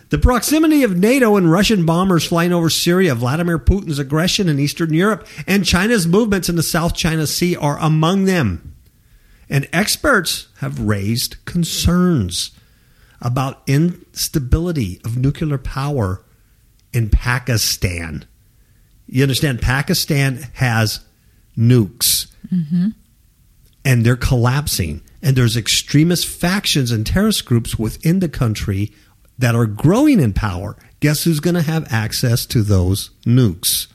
[0.09, 4.93] The proximity of NATO and Russian bombers flying over Syria, Vladimir Putin's aggression in Eastern
[4.93, 8.75] Europe, and China's movements in the South China Sea are among them.
[9.49, 12.51] And experts have raised concerns
[13.21, 16.23] about instability of nuclear power
[16.93, 18.25] in Pakistan.
[19.07, 21.01] You understand, Pakistan has
[21.57, 22.89] nukes mm-hmm.
[23.83, 25.01] and they're collapsing.
[25.21, 28.93] And there's extremist factions and terrorist groups within the country
[29.39, 30.75] that are growing in power.
[30.99, 33.87] Guess who's going to have access to those nukes?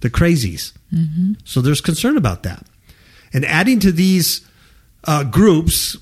[0.00, 0.72] The crazies.
[1.44, 2.64] So there's concern about that.
[3.32, 4.40] And adding to these
[5.04, 5.98] uh, groups,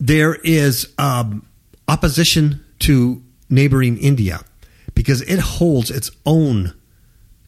[0.00, 1.46] there is um,
[1.86, 4.40] opposition to neighboring India
[4.94, 6.74] because it holds its own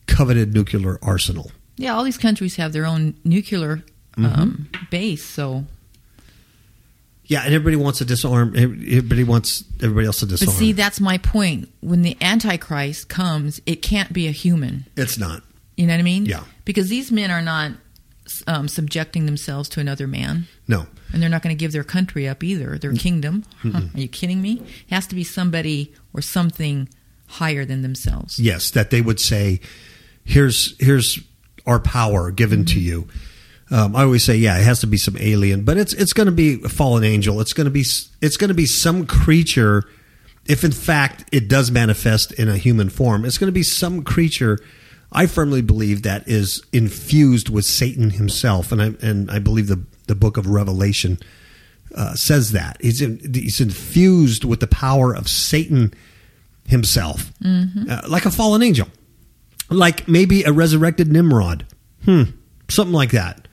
[0.06, 1.50] coveted nuclear arsenal.
[1.76, 3.82] Yeah, all these countries have their own nuclear
[4.16, 5.64] um, base, so
[7.28, 8.54] Yeah, and everybody wants to disarm.
[8.56, 10.46] Everybody wants everybody else to disarm.
[10.46, 11.68] but see that's my point.
[11.80, 14.86] When the Antichrist comes, it can't be a human.
[14.96, 15.42] it's not.
[15.76, 16.24] You know what I mean?
[16.26, 16.42] Yeah.
[16.64, 17.72] Because these men are not
[18.46, 20.86] um, subjecting themselves to another man, No.
[21.12, 23.44] and they're not going to give their country up either, their kingdom.
[23.64, 24.54] Are you kidding me?
[24.88, 26.88] It has to be somebody or something
[27.26, 28.38] higher than themselves.
[28.40, 29.60] Yes, that they would say,
[30.24, 31.20] "Here's here's
[31.66, 33.06] our power given to you."
[33.70, 36.26] Um, I always say, yeah, it has to be some alien, but it's it's going
[36.26, 37.40] to be a fallen angel.
[37.40, 37.84] It's going to be
[38.22, 39.84] it's going to be some creature.
[40.46, 44.02] If in fact it does manifest in a human form, it's going to be some
[44.02, 44.58] creature.
[45.12, 49.84] I firmly believe that is infused with Satan himself, and I and I believe the
[50.06, 51.18] the book of Revelation
[51.94, 55.92] uh, says that he's in, he's infused with the power of Satan
[56.66, 57.32] himself,
[57.90, 58.88] uh, like a fallen angel,
[59.70, 61.66] like maybe a resurrected Nimrod,
[62.04, 62.22] hmm,
[62.68, 63.47] something like that.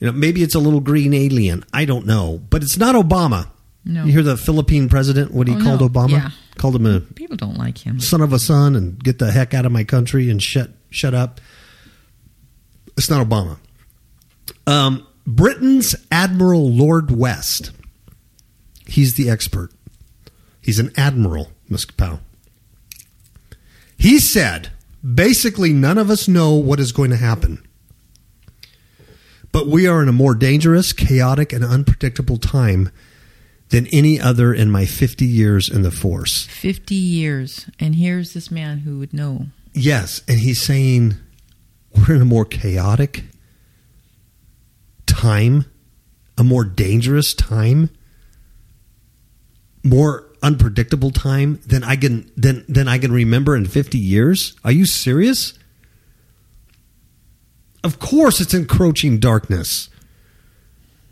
[0.00, 1.64] You know, maybe it's a little green alien.
[1.72, 3.48] I don't know, but it's not Obama.
[3.84, 4.04] No.
[4.04, 5.32] You hear the Philippine president?
[5.32, 5.88] What he Oh, called no.
[5.88, 6.10] Obama?
[6.10, 6.30] Yeah.
[6.56, 7.98] Called him a People don't like him.
[8.00, 11.14] son of a son and get the heck out of my country and shut shut
[11.14, 11.40] up.
[12.96, 13.58] It's not Obama.
[14.66, 17.70] Um, Britain's Admiral Lord West.
[18.86, 19.70] He's the expert.
[20.60, 22.20] He's an admiral, Miss Powell.
[23.96, 24.70] He said,
[25.14, 27.66] basically, none of us know what is going to happen.
[29.52, 32.90] But we are in a more dangerous, chaotic, and unpredictable time
[33.70, 36.46] than any other in my 50 years in the force.
[36.46, 39.46] 50 years, and here's this man who would know.
[39.72, 41.14] Yes, and he's saying
[41.94, 43.24] we're in a more chaotic
[45.06, 45.66] time,
[46.36, 47.90] a more dangerous time,
[49.82, 54.56] more unpredictable time than I can than than I can remember in 50 years?
[54.64, 55.57] Are you serious?
[57.88, 59.88] Of course it's encroaching darkness.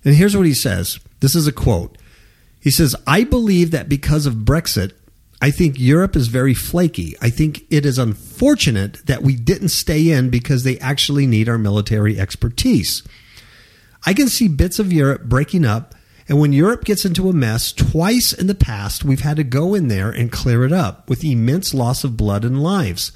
[0.04, 1.00] And here's what he says.
[1.20, 1.96] This is a quote.
[2.60, 4.92] He says, "I believe that because of Brexit,
[5.40, 7.16] I think Europe is very flaky.
[7.22, 11.56] I think it is unfortunate that we didn't stay in because they actually need our
[11.56, 13.02] military expertise.
[14.04, 15.94] I can see bits of Europe breaking up,
[16.28, 19.74] and when Europe gets into a mess, twice in the past, we've had to go
[19.74, 23.12] in there and clear it up with immense loss of blood and lives.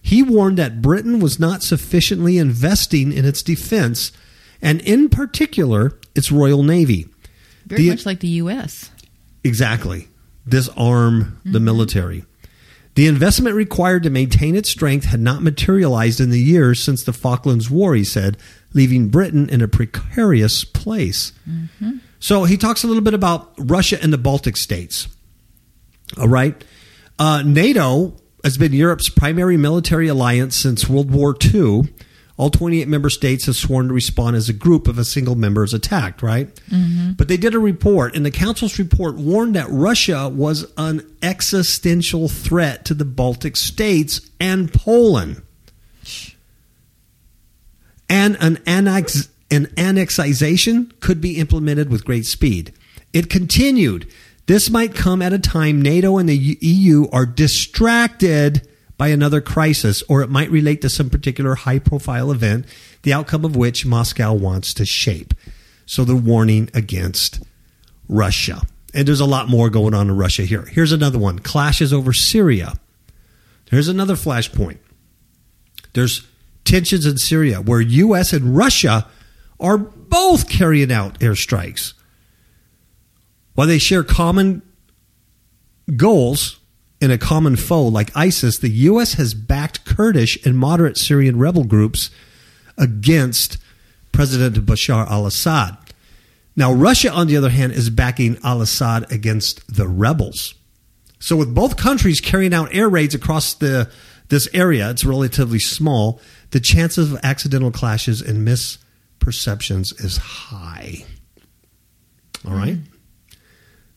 [0.00, 4.12] He warned that Britain was not sufficiently investing in its defense,
[4.62, 7.08] and in particular, its Royal Navy.
[7.66, 8.90] Very The- much like the U.S.
[9.44, 10.08] Exactly.
[10.48, 12.24] Disarm the military.
[12.94, 17.12] The investment required to maintain its strength had not materialized in the years since the
[17.12, 18.36] Falklands War, he said,
[18.72, 21.32] leaving Britain in a precarious place.
[22.18, 25.06] So he talks a little bit about Russia and the Baltic states.
[26.16, 26.64] All right.
[27.18, 31.88] Uh, NATO has been Europe's primary military alliance since World War II.
[32.36, 35.64] All 28 member states have sworn to respond as a group if a single member
[35.64, 36.54] is attacked, right?
[36.70, 37.12] Mm-hmm.
[37.12, 42.28] But they did a report, and the Council's report warned that Russia was an existential
[42.28, 45.42] threat to the Baltic states and Poland.
[48.08, 52.72] And an annex an annexation could be implemented with great speed.
[53.12, 54.06] It continued.
[54.48, 60.02] This might come at a time NATO and the EU are distracted by another crisis,
[60.08, 62.64] or it might relate to some particular high profile event,
[63.02, 65.34] the outcome of which Moscow wants to shape.
[65.84, 67.44] So the warning against
[68.08, 68.62] Russia.
[68.94, 70.62] And there's a lot more going on in Russia here.
[70.62, 72.72] Here's another one clashes over Syria.
[73.70, 74.78] Here's another flashpoint.
[75.92, 76.26] There's
[76.64, 78.32] tensions in Syria where U.S.
[78.32, 79.06] and Russia
[79.60, 81.92] are both carrying out airstrikes.
[83.58, 84.62] While they share common
[85.96, 86.60] goals
[87.00, 89.14] in a common foe like ISIS, the U.S.
[89.14, 92.10] has backed Kurdish and moderate Syrian rebel groups
[92.76, 93.58] against
[94.12, 95.76] President Bashar al Assad.
[96.54, 100.54] Now, Russia, on the other hand, is backing al Assad against the rebels.
[101.18, 103.90] So, with both countries carrying out air raids across the
[104.28, 106.20] this area, it's relatively small.
[106.52, 111.06] The chances of accidental clashes and misperceptions is high.
[112.46, 112.78] All right,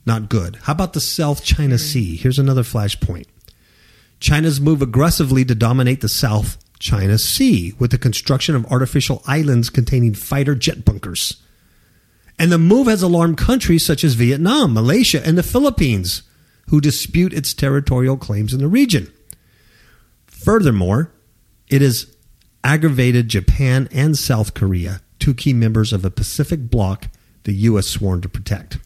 [0.05, 0.57] not good.
[0.63, 1.77] How about the South China hmm.
[1.77, 2.15] Sea?
[2.15, 3.27] Here's another flashpoint.
[4.19, 9.69] China's move aggressively to dominate the South China Sea with the construction of artificial islands
[9.69, 11.41] containing fighter jet bunkers.
[12.37, 16.23] And the move has alarmed countries such as Vietnam, Malaysia, and the Philippines,
[16.69, 19.11] who dispute its territorial claims in the region.
[20.25, 21.11] Furthermore,
[21.67, 22.15] it has
[22.63, 27.07] aggravated Japan and South Korea, two key members of a Pacific bloc
[27.43, 27.87] the U.S.
[27.87, 28.77] sworn to protect.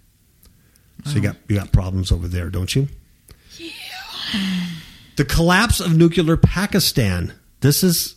[1.05, 1.23] So you oh.
[1.23, 2.87] got you got problems over there, don't you?
[5.15, 7.33] The collapse of nuclear Pakistan.
[7.61, 8.15] This is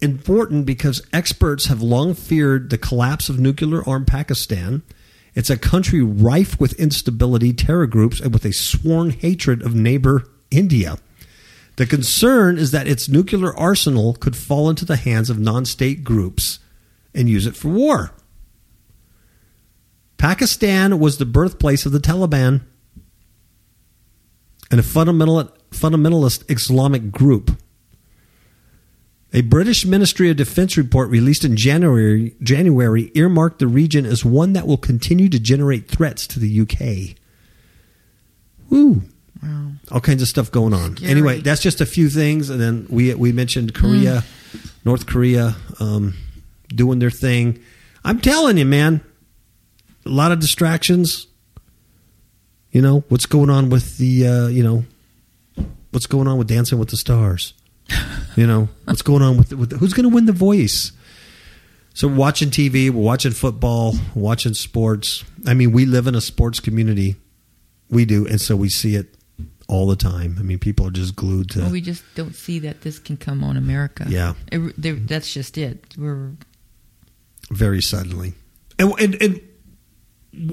[0.00, 4.82] important because experts have long feared the collapse of nuclear armed Pakistan.
[5.34, 10.28] It's a country rife with instability, terror groups, and with a sworn hatred of neighbor
[10.50, 10.98] India.
[11.76, 16.04] The concern is that its nuclear arsenal could fall into the hands of non state
[16.04, 16.60] groups
[17.14, 18.12] and use it for war.
[20.24, 22.62] Pakistan was the birthplace of the Taliban
[24.70, 27.50] and a fundamental, fundamentalist Islamic group.
[29.34, 34.54] A British Ministry of Defense report released in January, January earmarked the region as one
[34.54, 37.18] that will continue to generate threats to the UK.
[38.70, 39.02] Woo.
[39.42, 39.72] Wow.
[39.90, 40.96] All kinds of stuff going on.
[40.96, 41.10] Scary.
[41.10, 44.24] Anyway, that's just a few things, and then we we mentioned Korea,
[44.86, 46.14] North Korea, um,
[46.68, 47.62] doing their thing.
[48.06, 49.02] I'm telling you, man,
[50.06, 51.26] a lot of distractions.
[52.70, 54.84] You know what's going on with the uh, you know
[55.90, 57.54] what's going on with Dancing with the Stars.
[58.36, 60.90] You know what's going on with, with who's going to win the Voice.
[61.94, 65.22] So watching TV, we're watching football, watching sports.
[65.46, 67.14] I mean, we live in a sports community.
[67.90, 69.14] We do, and so we see it
[69.68, 70.34] all the time.
[70.40, 71.60] I mean, people are just glued to.
[71.60, 74.04] Well, we just don't see that this can come on America.
[74.08, 74.34] Yeah.
[74.50, 75.94] It- that's just it.
[75.96, 76.32] We're
[77.52, 78.34] very suddenly.
[78.80, 79.40] And and and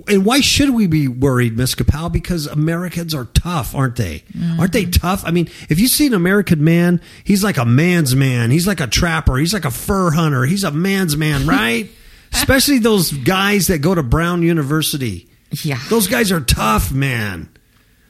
[0.08, 2.12] and why should we be worried, Miss Kapow?
[2.12, 4.24] Because Americans are tough, aren't they?
[4.60, 5.24] Aren't they tough?
[5.26, 8.52] I mean, if you see an American man, he's like a man's man.
[8.52, 9.38] He's like a trapper.
[9.38, 10.46] He's like a fur hunter.
[10.46, 11.90] He's a man's man, right?
[12.34, 15.28] Especially those guys that go to Brown University.
[15.64, 15.80] yeah.
[15.90, 17.50] Those guys are tough, man.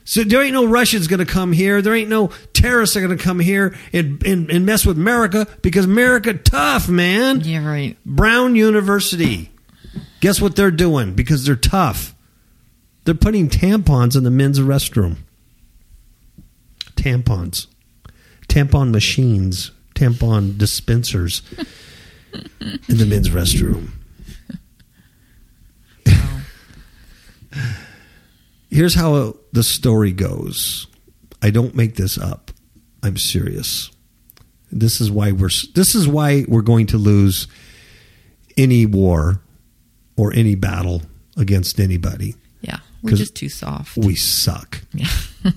[0.04, 1.82] So there ain't no Russians going to come here.
[1.82, 5.48] There ain't no terrorists are going to come here and, and, and mess with America
[5.62, 7.42] because America tough, man.
[7.42, 7.66] Yeah.
[7.66, 7.98] Right.
[8.06, 9.52] Brown University.
[10.22, 11.14] Guess what they're doing?
[11.14, 12.16] Because they're tough.
[13.04, 15.18] They're putting tampons in the men's restroom.
[16.96, 17.66] Tampons.
[18.48, 21.42] Tampon machines, tampon dispensers
[22.34, 23.90] in the men's restroom.
[28.70, 30.88] Here's how the story goes.
[31.42, 32.52] I don't make this up.
[33.02, 33.90] I'm serious.
[34.72, 37.48] This is why we're this is why we're going to lose
[38.58, 39.42] any war
[40.22, 41.02] or any battle
[41.36, 42.36] against anybody.
[42.62, 43.98] Yeah, we're just too soft.
[43.98, 44.82] We suck.
[44.94, 45.08] Yeah.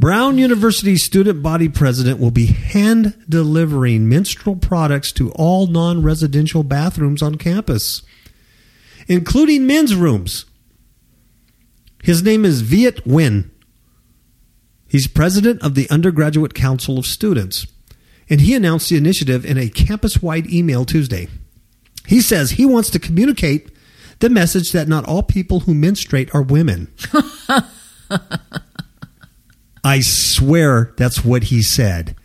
[0.00, 6.64] Brown University student body president will be hand delivering menstrual products to all non residential
[6.64, 8.02] bathrooms on campus,
[9.06, 10.46] including men's rooms.
[12.02, 13.48] His name is Viet Nguyen.
[14.88, 17.68] He's president of the Undergraduate Council of Students,
[18.28, 21.28] and he announced the initiative in a campus wide email Tuesday.
[22.06, 23.70] He says he wants to communicate
[24.20, 26.92] the message that not all people who menstruate are women.
[29.84, 32.16] I swear that's what he said.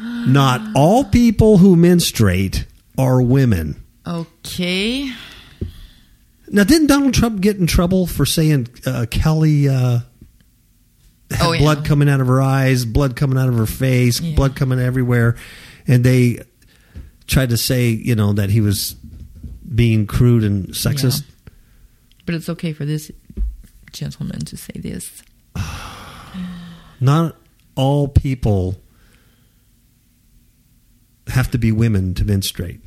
[0.00, 2.66] Not all people who menstruate
[2.96, 3.82] are women.
[4.06, 5.10] Okay.
[6.50, 10.00] Now, didn't Donald Trump get in trouble for saying uh, Kelly uh,
[11.30, 11.60] had Oh, yeah.
[11.60, 14.34] blood coming out of her eyes, blood coming out of her face, Yeah.
[14.34, 15.36] blood coming everywhere,
[15.86, 16.40] and they
[17.26, 18.96] tried to say, you know, that he was
[19.74, 21.24] being crude and sexist?
[22.26, 23.10] But it's okay for this
[23.92, 25.22] gentleman to say this.
[27.00, 27.36] Not
[27.74, 28.80] all people
[31.28, 32.80] have to be women to menstruate.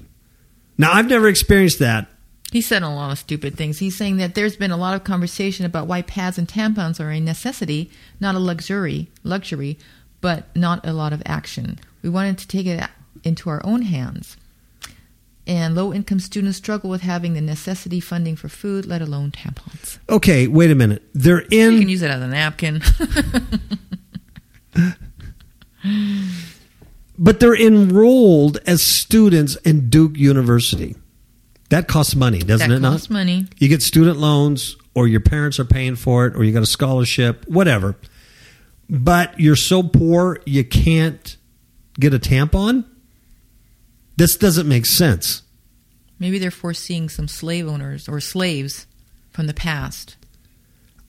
[0.78, 2.08] Now, I've never experienced that.
[2.52, 3.80] He said a lot of stupid things.
[3.80, 7.10] He's saying that there's been a lot of conversation about why pads and tampons are
[7.10, 9.78] a necessity, not a luxury, luxury,
[10.20, 11.80] but not a lot of action.
[12.02, 12.84] We wanted to take it
[13.24, 14.36] into our own hands.
[15.52, 20.00] And low income students struggle with having the necessity funding for food, let alone tampons.
[20.08, 21.04] Okay, wait a minute.
[21.14, 21.74] They're in.
[21.74, 22.82] You can use it as a napkin.
[27.18, 30.96] But they're enrolled as students in Duke University.
[31.70, 33.16] That costs money, doesn't that it costs not?
[33.16, 33.46] money.
[33.58, 36.68] You get student loans, or your parents are paying for it, or you got a
[36.68, 37.96] scholarship, whatever.
[38.90, 41.36] But you're so poor you can't
[42.00, 42.86] get a tampon?
[44.22, 45.42] This doesn't make sense.
[46.20, 48.86] Maybe they're foreseeing some slave owners or slaves
[49.32, 50.16] from the past.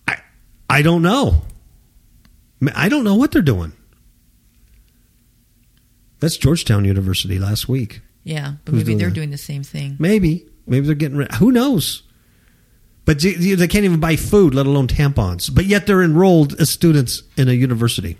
[0.08, 0.16] I,
[0.70, 1.42] I don't know.
[2.74, 3.74] I don't know what they're doing.
[6.20, 8.00] That's Georgetown University last week.
[8.24, 9.14] Yeah, but Who's maybe doing they're that?
[9.14, 9.96] doing the same thing.
[9.98, 10.46] Maybe.
[10.66, 11.32] Maybe they're getting rid.
[11.32, 12.04] Who knows?
[13.04, 15.54] But they can't even buy food, let alone tampons.
[15.54, 18.16] But yet they're enrolled as students in a university.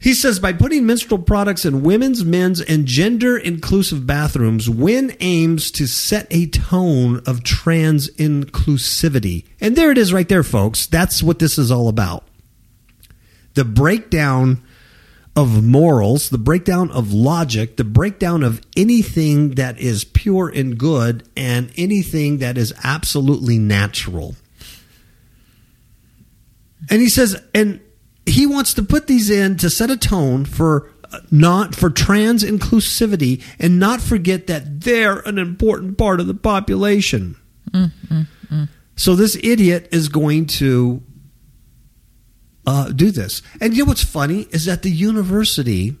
[0.00, 5.72] He says by putting menstrual products in women's, men's, and gender inclusive bathrooms, Nguyen aims
[5.72, 9.44] to set a tone of trans inclusivity.
[9.60, 10.86] And there it is right there, folks.
[10.86, 12.24] That's what this is all about.
[13.54, 14.62] The breakdown
[15.34, 21.28] of morals, the breakdown of logic, the breakdown of anything that is pure and good,
[21.36, 24.36] and anything that is absolutely natural.
[26.88, 27.80] And he says, and
[28.28, 32.44] he wants to put these in to set a tone for uh, not for trans
[32.44, 37.36] inclusivity and not forget that they're an important part of the population.
[38.96, 41.02] So this idiot is going to
[42.66, 43.42] uh, do this.
[43.60, 45.96] And you know what's funny is that the university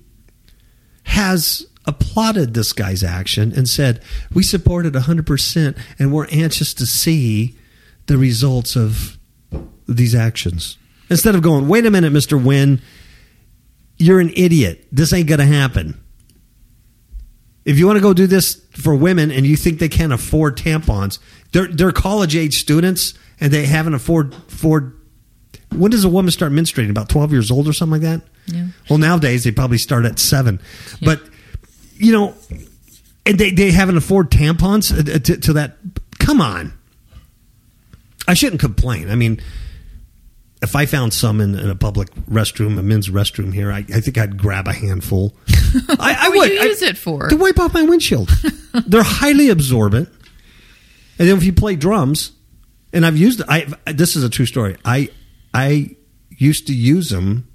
[1.04, 4.02] has applauded this guy's action and said,
[4.34, 7.56] We support it 100% and we're anxious to see
[8.06, 9.16] the results of
[9.86, 10.76] these actions.
[11.10, 12.40] Instead of going, Wait a minute, Mr.
[12.40, 12.80] Nguyen,
[13.96, 14.86] you're an idiot.
[14.92, 16.00] This ain't going to happen.
[17.64, 20.56] If you want to go do this for women and you think they can't afford
[20.56, 21.18] tampons,
[21.52, 24.98] they're, they're college age students and they haven't afford, afford
[25.74, 26.90] when does a woman start menstruating?
[26.90, 28.26] About 12 years old or something like that?
[28.46, 28.68] Yeah.
[28.88, 30.60] Well, nowadays they probably start at seven.
[31.02, 31.20] But,
[31.96, 32.34] you know,
[33.26, 35.76] and they, they haven't afford tampons uh, to, to that.
[36.18, 36.72] Come on.
[38.26, 39.10] I shouldn't complain.
[39.10, 39.40] I mean,
[40.62, 44.00] if I found some in, in a public restroom, a men's restroom here, I, I
[44.00, 45.34] think I'd grab a handful.
[45.88, 46.48] I, I What would.
[46.48, 47.28] do you I- use it for?
[47.28, 48.28] To wipe off my windshield.
[48.86, 50.08] They're highly absorbent.
[51.18, 52.32] And then if you play drums,
[52.92, 54.76] and I've used I this is a true story.
[54.84, 55.10] I
[55.52, 55.96] I
[56.30, 57.48] used to use them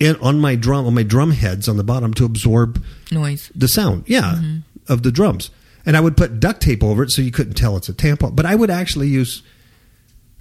[0.00, 3.50] in, on my drum on my drum heads on the bottom to absorb Noise.
[3.54, 4.04] the sound.
[4.06, 4.92] Yeah, mm-hmm.
[4.92, 5.50] of the drums.
[5.84, 8.36] And I would put duct tape over it so you couldn't tell it's a tampon.
[8.36, 9.42] But I would actually use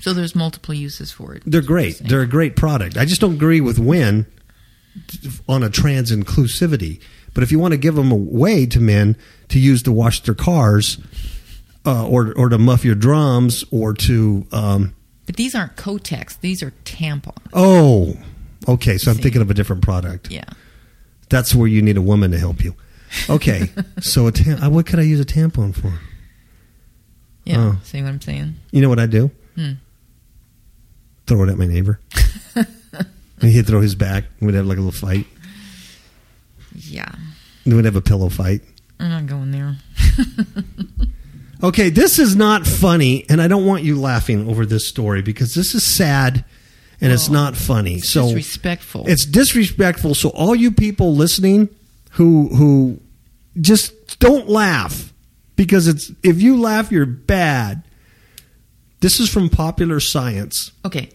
[0.01, 1.43] So there's multiple uses for it.
[1.45, 1.99] they're great.
[1.99, 2.97] They're a great product.
[2.97, 4.25] I just don't agree with Nguyen
[5.47, 7.01] on a trans inclusivity.
[7.33, 9.15] But if you want to give them a way to men
[9.49, 10.97] to use to wash their cars,
[11.85, 14.93] uh, or or to muff your drums, or to um,
[15.27, 16.39] But these aren't Kotex.
[16.41, 17.37] These are tampons.
[17.53, 18.17] oh,
[18.67, 18.97] okay.
[18.97, 19.23] So I'm See.
[19.23, 20.29] thinking of a different product.
[20.29, 20.43] Yeah.
[21.29, 22.75] That's where you need a woman to help you.
[23.29, 23.69] Okay,
[24.01, 25.93] so a tam- uh, what could I use a tampon for?
[27.45, 27.57] Yeah.
[27.75, 27.79] Oh.
[27.83, 28.55] See what I'm saying?
[28.71, 29.31] You know what I do?
[29.55, 29.71] Hmm.
[31.31, 31.97] Throw it at my neighbor.
[32.55, 32.67] and
[33.41, 34.25] he'd throw his back.
[34.41, 35.25] and We'd have like a little fight.
[36.75, 37.09] Yeah.
[37.63, 38.63] And we'd have a pillow fight.
[38.99, 39.77] I'm not going there.
[41.63, 45.53] Okay, this is not funny, and I don't want you laughing over this story because
[45.53, 46.43] this is sad
[46.99, 47.97] and it's not funny.
[47.97, 49.07] It's so disrespectful.
[49.07, 50.15] it's disrespectful.
[50.15, 51.69] So all you people listening
[52.13, 52.99] who who
[53.61, 55.13] just don't laugh
[55.55, 57.83] because it's if you laugh you're bad.
[59.01, 60.71] This is from Popular Science.
[60.83, 61.09] okay.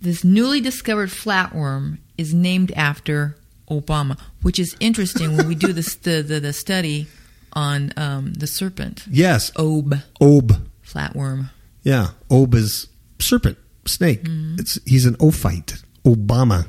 [0.00, 3.36] This newly discovered flatworm is named after
[3.70, 7.06] Obama, which is interesting when we do this the, the, the study
[7.52, 9.04] on um, the serpent.
[9.10, 10.52] Yes, Ob Ob.
[10.84, 11.50] flatworm.
[11.82, 12.88] Yeah, Ob is
[13.18, 14.24] serpent, snake.
[14.24, 14.56] Mm-hmm.
[14.58, 15.82] It's he's an ophite.
[16.04, 16.66] Obama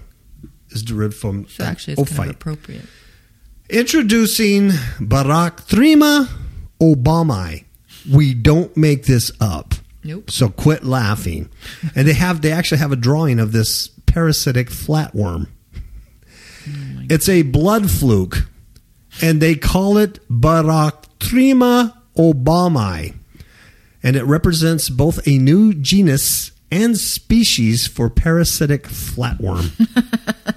[0.69, 2.29] is derived from So actually, it's kind ophite.
[2.29, 2.85] of appropriate.
[3.69, 4.69] Introducing
[4.99, 6.27] Barack Thrima
[6.81, 7.63] Obama.
[8.11, 9.73] We don't make this up.
[10.03, 10.31] Nope.
[10.31, 11.49] So quit laughing.
[11.95, 15.47] and they have they actually have a drawing of this parasitic flatworm.
[16.67, 18.47] Oh it's a blood fluke,
[19.21, 23.15] and they call it Baracktrema obamai,
[24.03, 29.71] and it represents both a new genus and species for parasitic flatworm.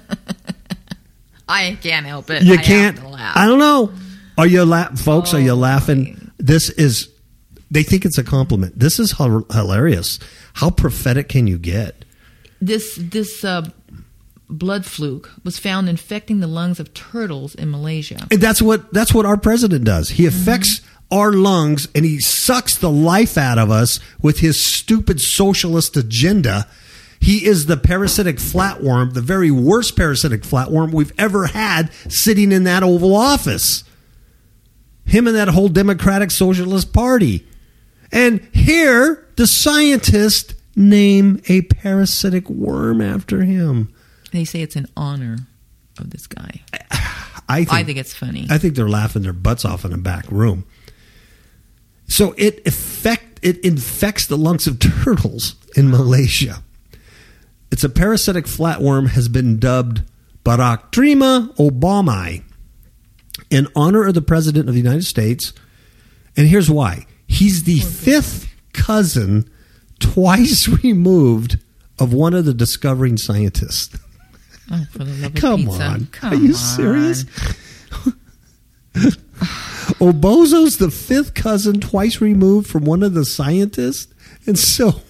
[1.47, 2.43] I can't help it.
[2.43, 3.03] You I can't.
[3.11, 3.37] laugh.
[3.37, 3.91] I don't know.
[4.37, 5.33] Are you la- folks?
[5.33, 6.31] are you Oh, laughing?
[6.37, 7.09] This is.
[7.71, 8.79] They think it's a compliment.
[8.79, 10.19] This is hilarious.
[10.53, 12.05] How prophetic can you get?
[12.61, 13.69] This this uh,
[14.49, 18.27] blood fluke was found infecting the lungs of turtles in Malaysia.
[18.31, 20.09] And that's what that's what our president does.
[20.09, 25.21] He affects our lungs and he sucks the life out of us with his stupid
[25.21, 26.67] socialist agenda.
[27.19, 32.65] He is the parasitic flatworm, the very worst parasitic flatworm we've ever had sitting in
[32.65, 33.83] that Oval Office.
[35.05, 37.45] Him and that whole Democratic Socialist Party.
[38.11, 43.93] And here, the scientists name a parasitic worm after him.
[44.31, 45.37] They say it's in honor
[45.97, 46.61] of this guy.
[47.47, 48.47] I think, I think it's funny.
[48.49, 50.65] I think they're laughing their butts off in a back room.
[52.07, 56.63] So it affect it infects the lungs of turtles in Malaysia.
[57.71, 60.03] It's a parasitic flatworm has been dubbed
[60.43, 62.43] Baracktrema obamai
[63.49, 65.53] in honor of the president of the United States.
[66.37, 67.05] And here's why.
[67.27, 69.49] He's the fifth cousin
[69.99, 71.59] twice removed
[71.99, 73.97] of one of the discovering scientists.
[74.71, 75.83] oh, for the love of Come pizza.
[75.83, 76.05] on.
[76.07, 77.25] Come Are you serious?
[79.99, 84.13] Obozo's the fifth cousin twice removed from one of the scientists.
[84.45, 85.01] And so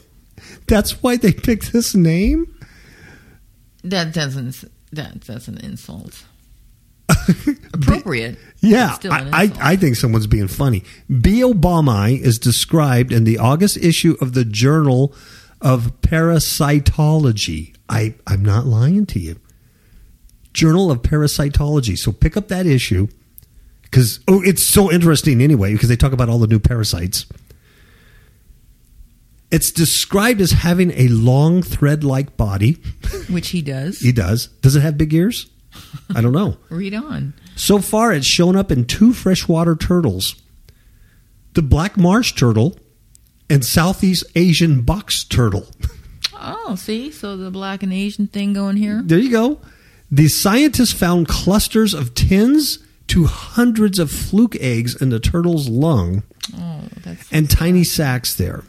[0.68, 2.54] that's why they picked this name?
[3.84, 4.64] That doesn't.
[4.92, 6.24] That that's an insult.
[7.74, 8.38] Appropriate.
[8.60, 9.52] Yeah, It's still an I, I.
[9.62, 10.84] I think someone's being funny.
[11.22, 11.42] B.
[11.42, 15.14] Obamai is described in the August issue of the Journal
[15.62, 17.76] of Parasitology.
[17.88, 19.40] I, I'm not lying to you.
[20.54, 21.98] Journal of Parasitology.
[21.98, 23.08] So pick up that issue
[23.84, 27.26] because oh, it's so interesting anyway because they talk about all the new parasites.
[29.52, 32.74] It's described as having a long thread-like body.
[33.30, 34.00] Which he does.
[34.00, 34.48] He does.
[34.48, 35.48] Does it have big ears?
[36.16, 36.58] I don't know.
[36.70, 37.34] Read on.
[37.56, 40.36] So far, it's shown up in two freshwater turtles
[41.54, 42.78] the black marsh turtle
[43.50, 45.68] and Southeast Asian box turtle.
[46.34, 49.02] Oh, see, so the black and Asian thing going here.
[49.04, 49.60] There you go.
[50.12, 56.24] The scientists found clusters of tens to hundreds of fluke eggs in the turtle's lung
[56.58, 58.64] Oh, that's and tiny sacs there,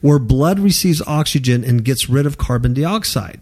[0.00, 3.40] where blood receives oxygen and gets rid of carbon dioxide.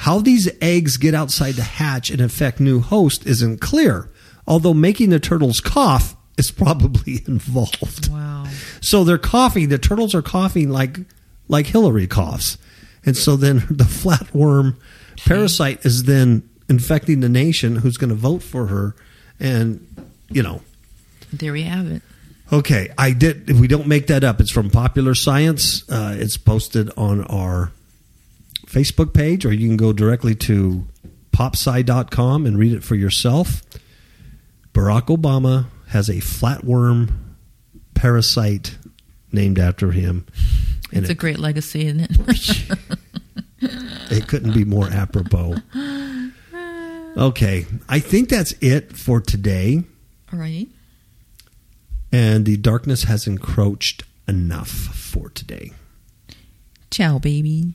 [0.00, 4.08] How these eggs get outside the hatch and infect new host isn't clear,
[4.46, 8.10] although making the turtles cough is probably involved.
[8.10, 8.46] wow.
[8.80, 9.68] So they're coughing.
[9.68, 11.00] The turtles are coughing like
[11.48, 12.56] like Hillary coughs,
[13.04, 14.76] and so then the flatworm
[15.26, 18.96] parasite is then infecting the nation who's going to vote for her,
[19.38, 19.86] and
[20.30, 20.62] you know.
[21.30, 22.00] There we have it.
[22.50, 23.50] Okay, I did.
[23.50, 25.86] If we don't make that up, it's from Popular Science.
[25.90, 27.70] Uh, it's posted on our
[28.70, 30.86] Facebook page, or you can go directly to
[31.32, 33.62] popsci.com and read it for yourself.
[34.72, 37.10] Barack Obama has a flatworm
[37.94, 38.78] parasite
[39.32, 40.26] named after him.
[40.92, 42.78] And It's a it, great legacy, isn't it?
[44.10, 45.56] it couldn't be more apropos.
[47.16, 49.82] Okay, I think that's it for today.
[50.32, 50.68] All right.
[52.12, 55.72] And the darkness has encroached enough for today.
[56.90, 57.74] Ciao, baby.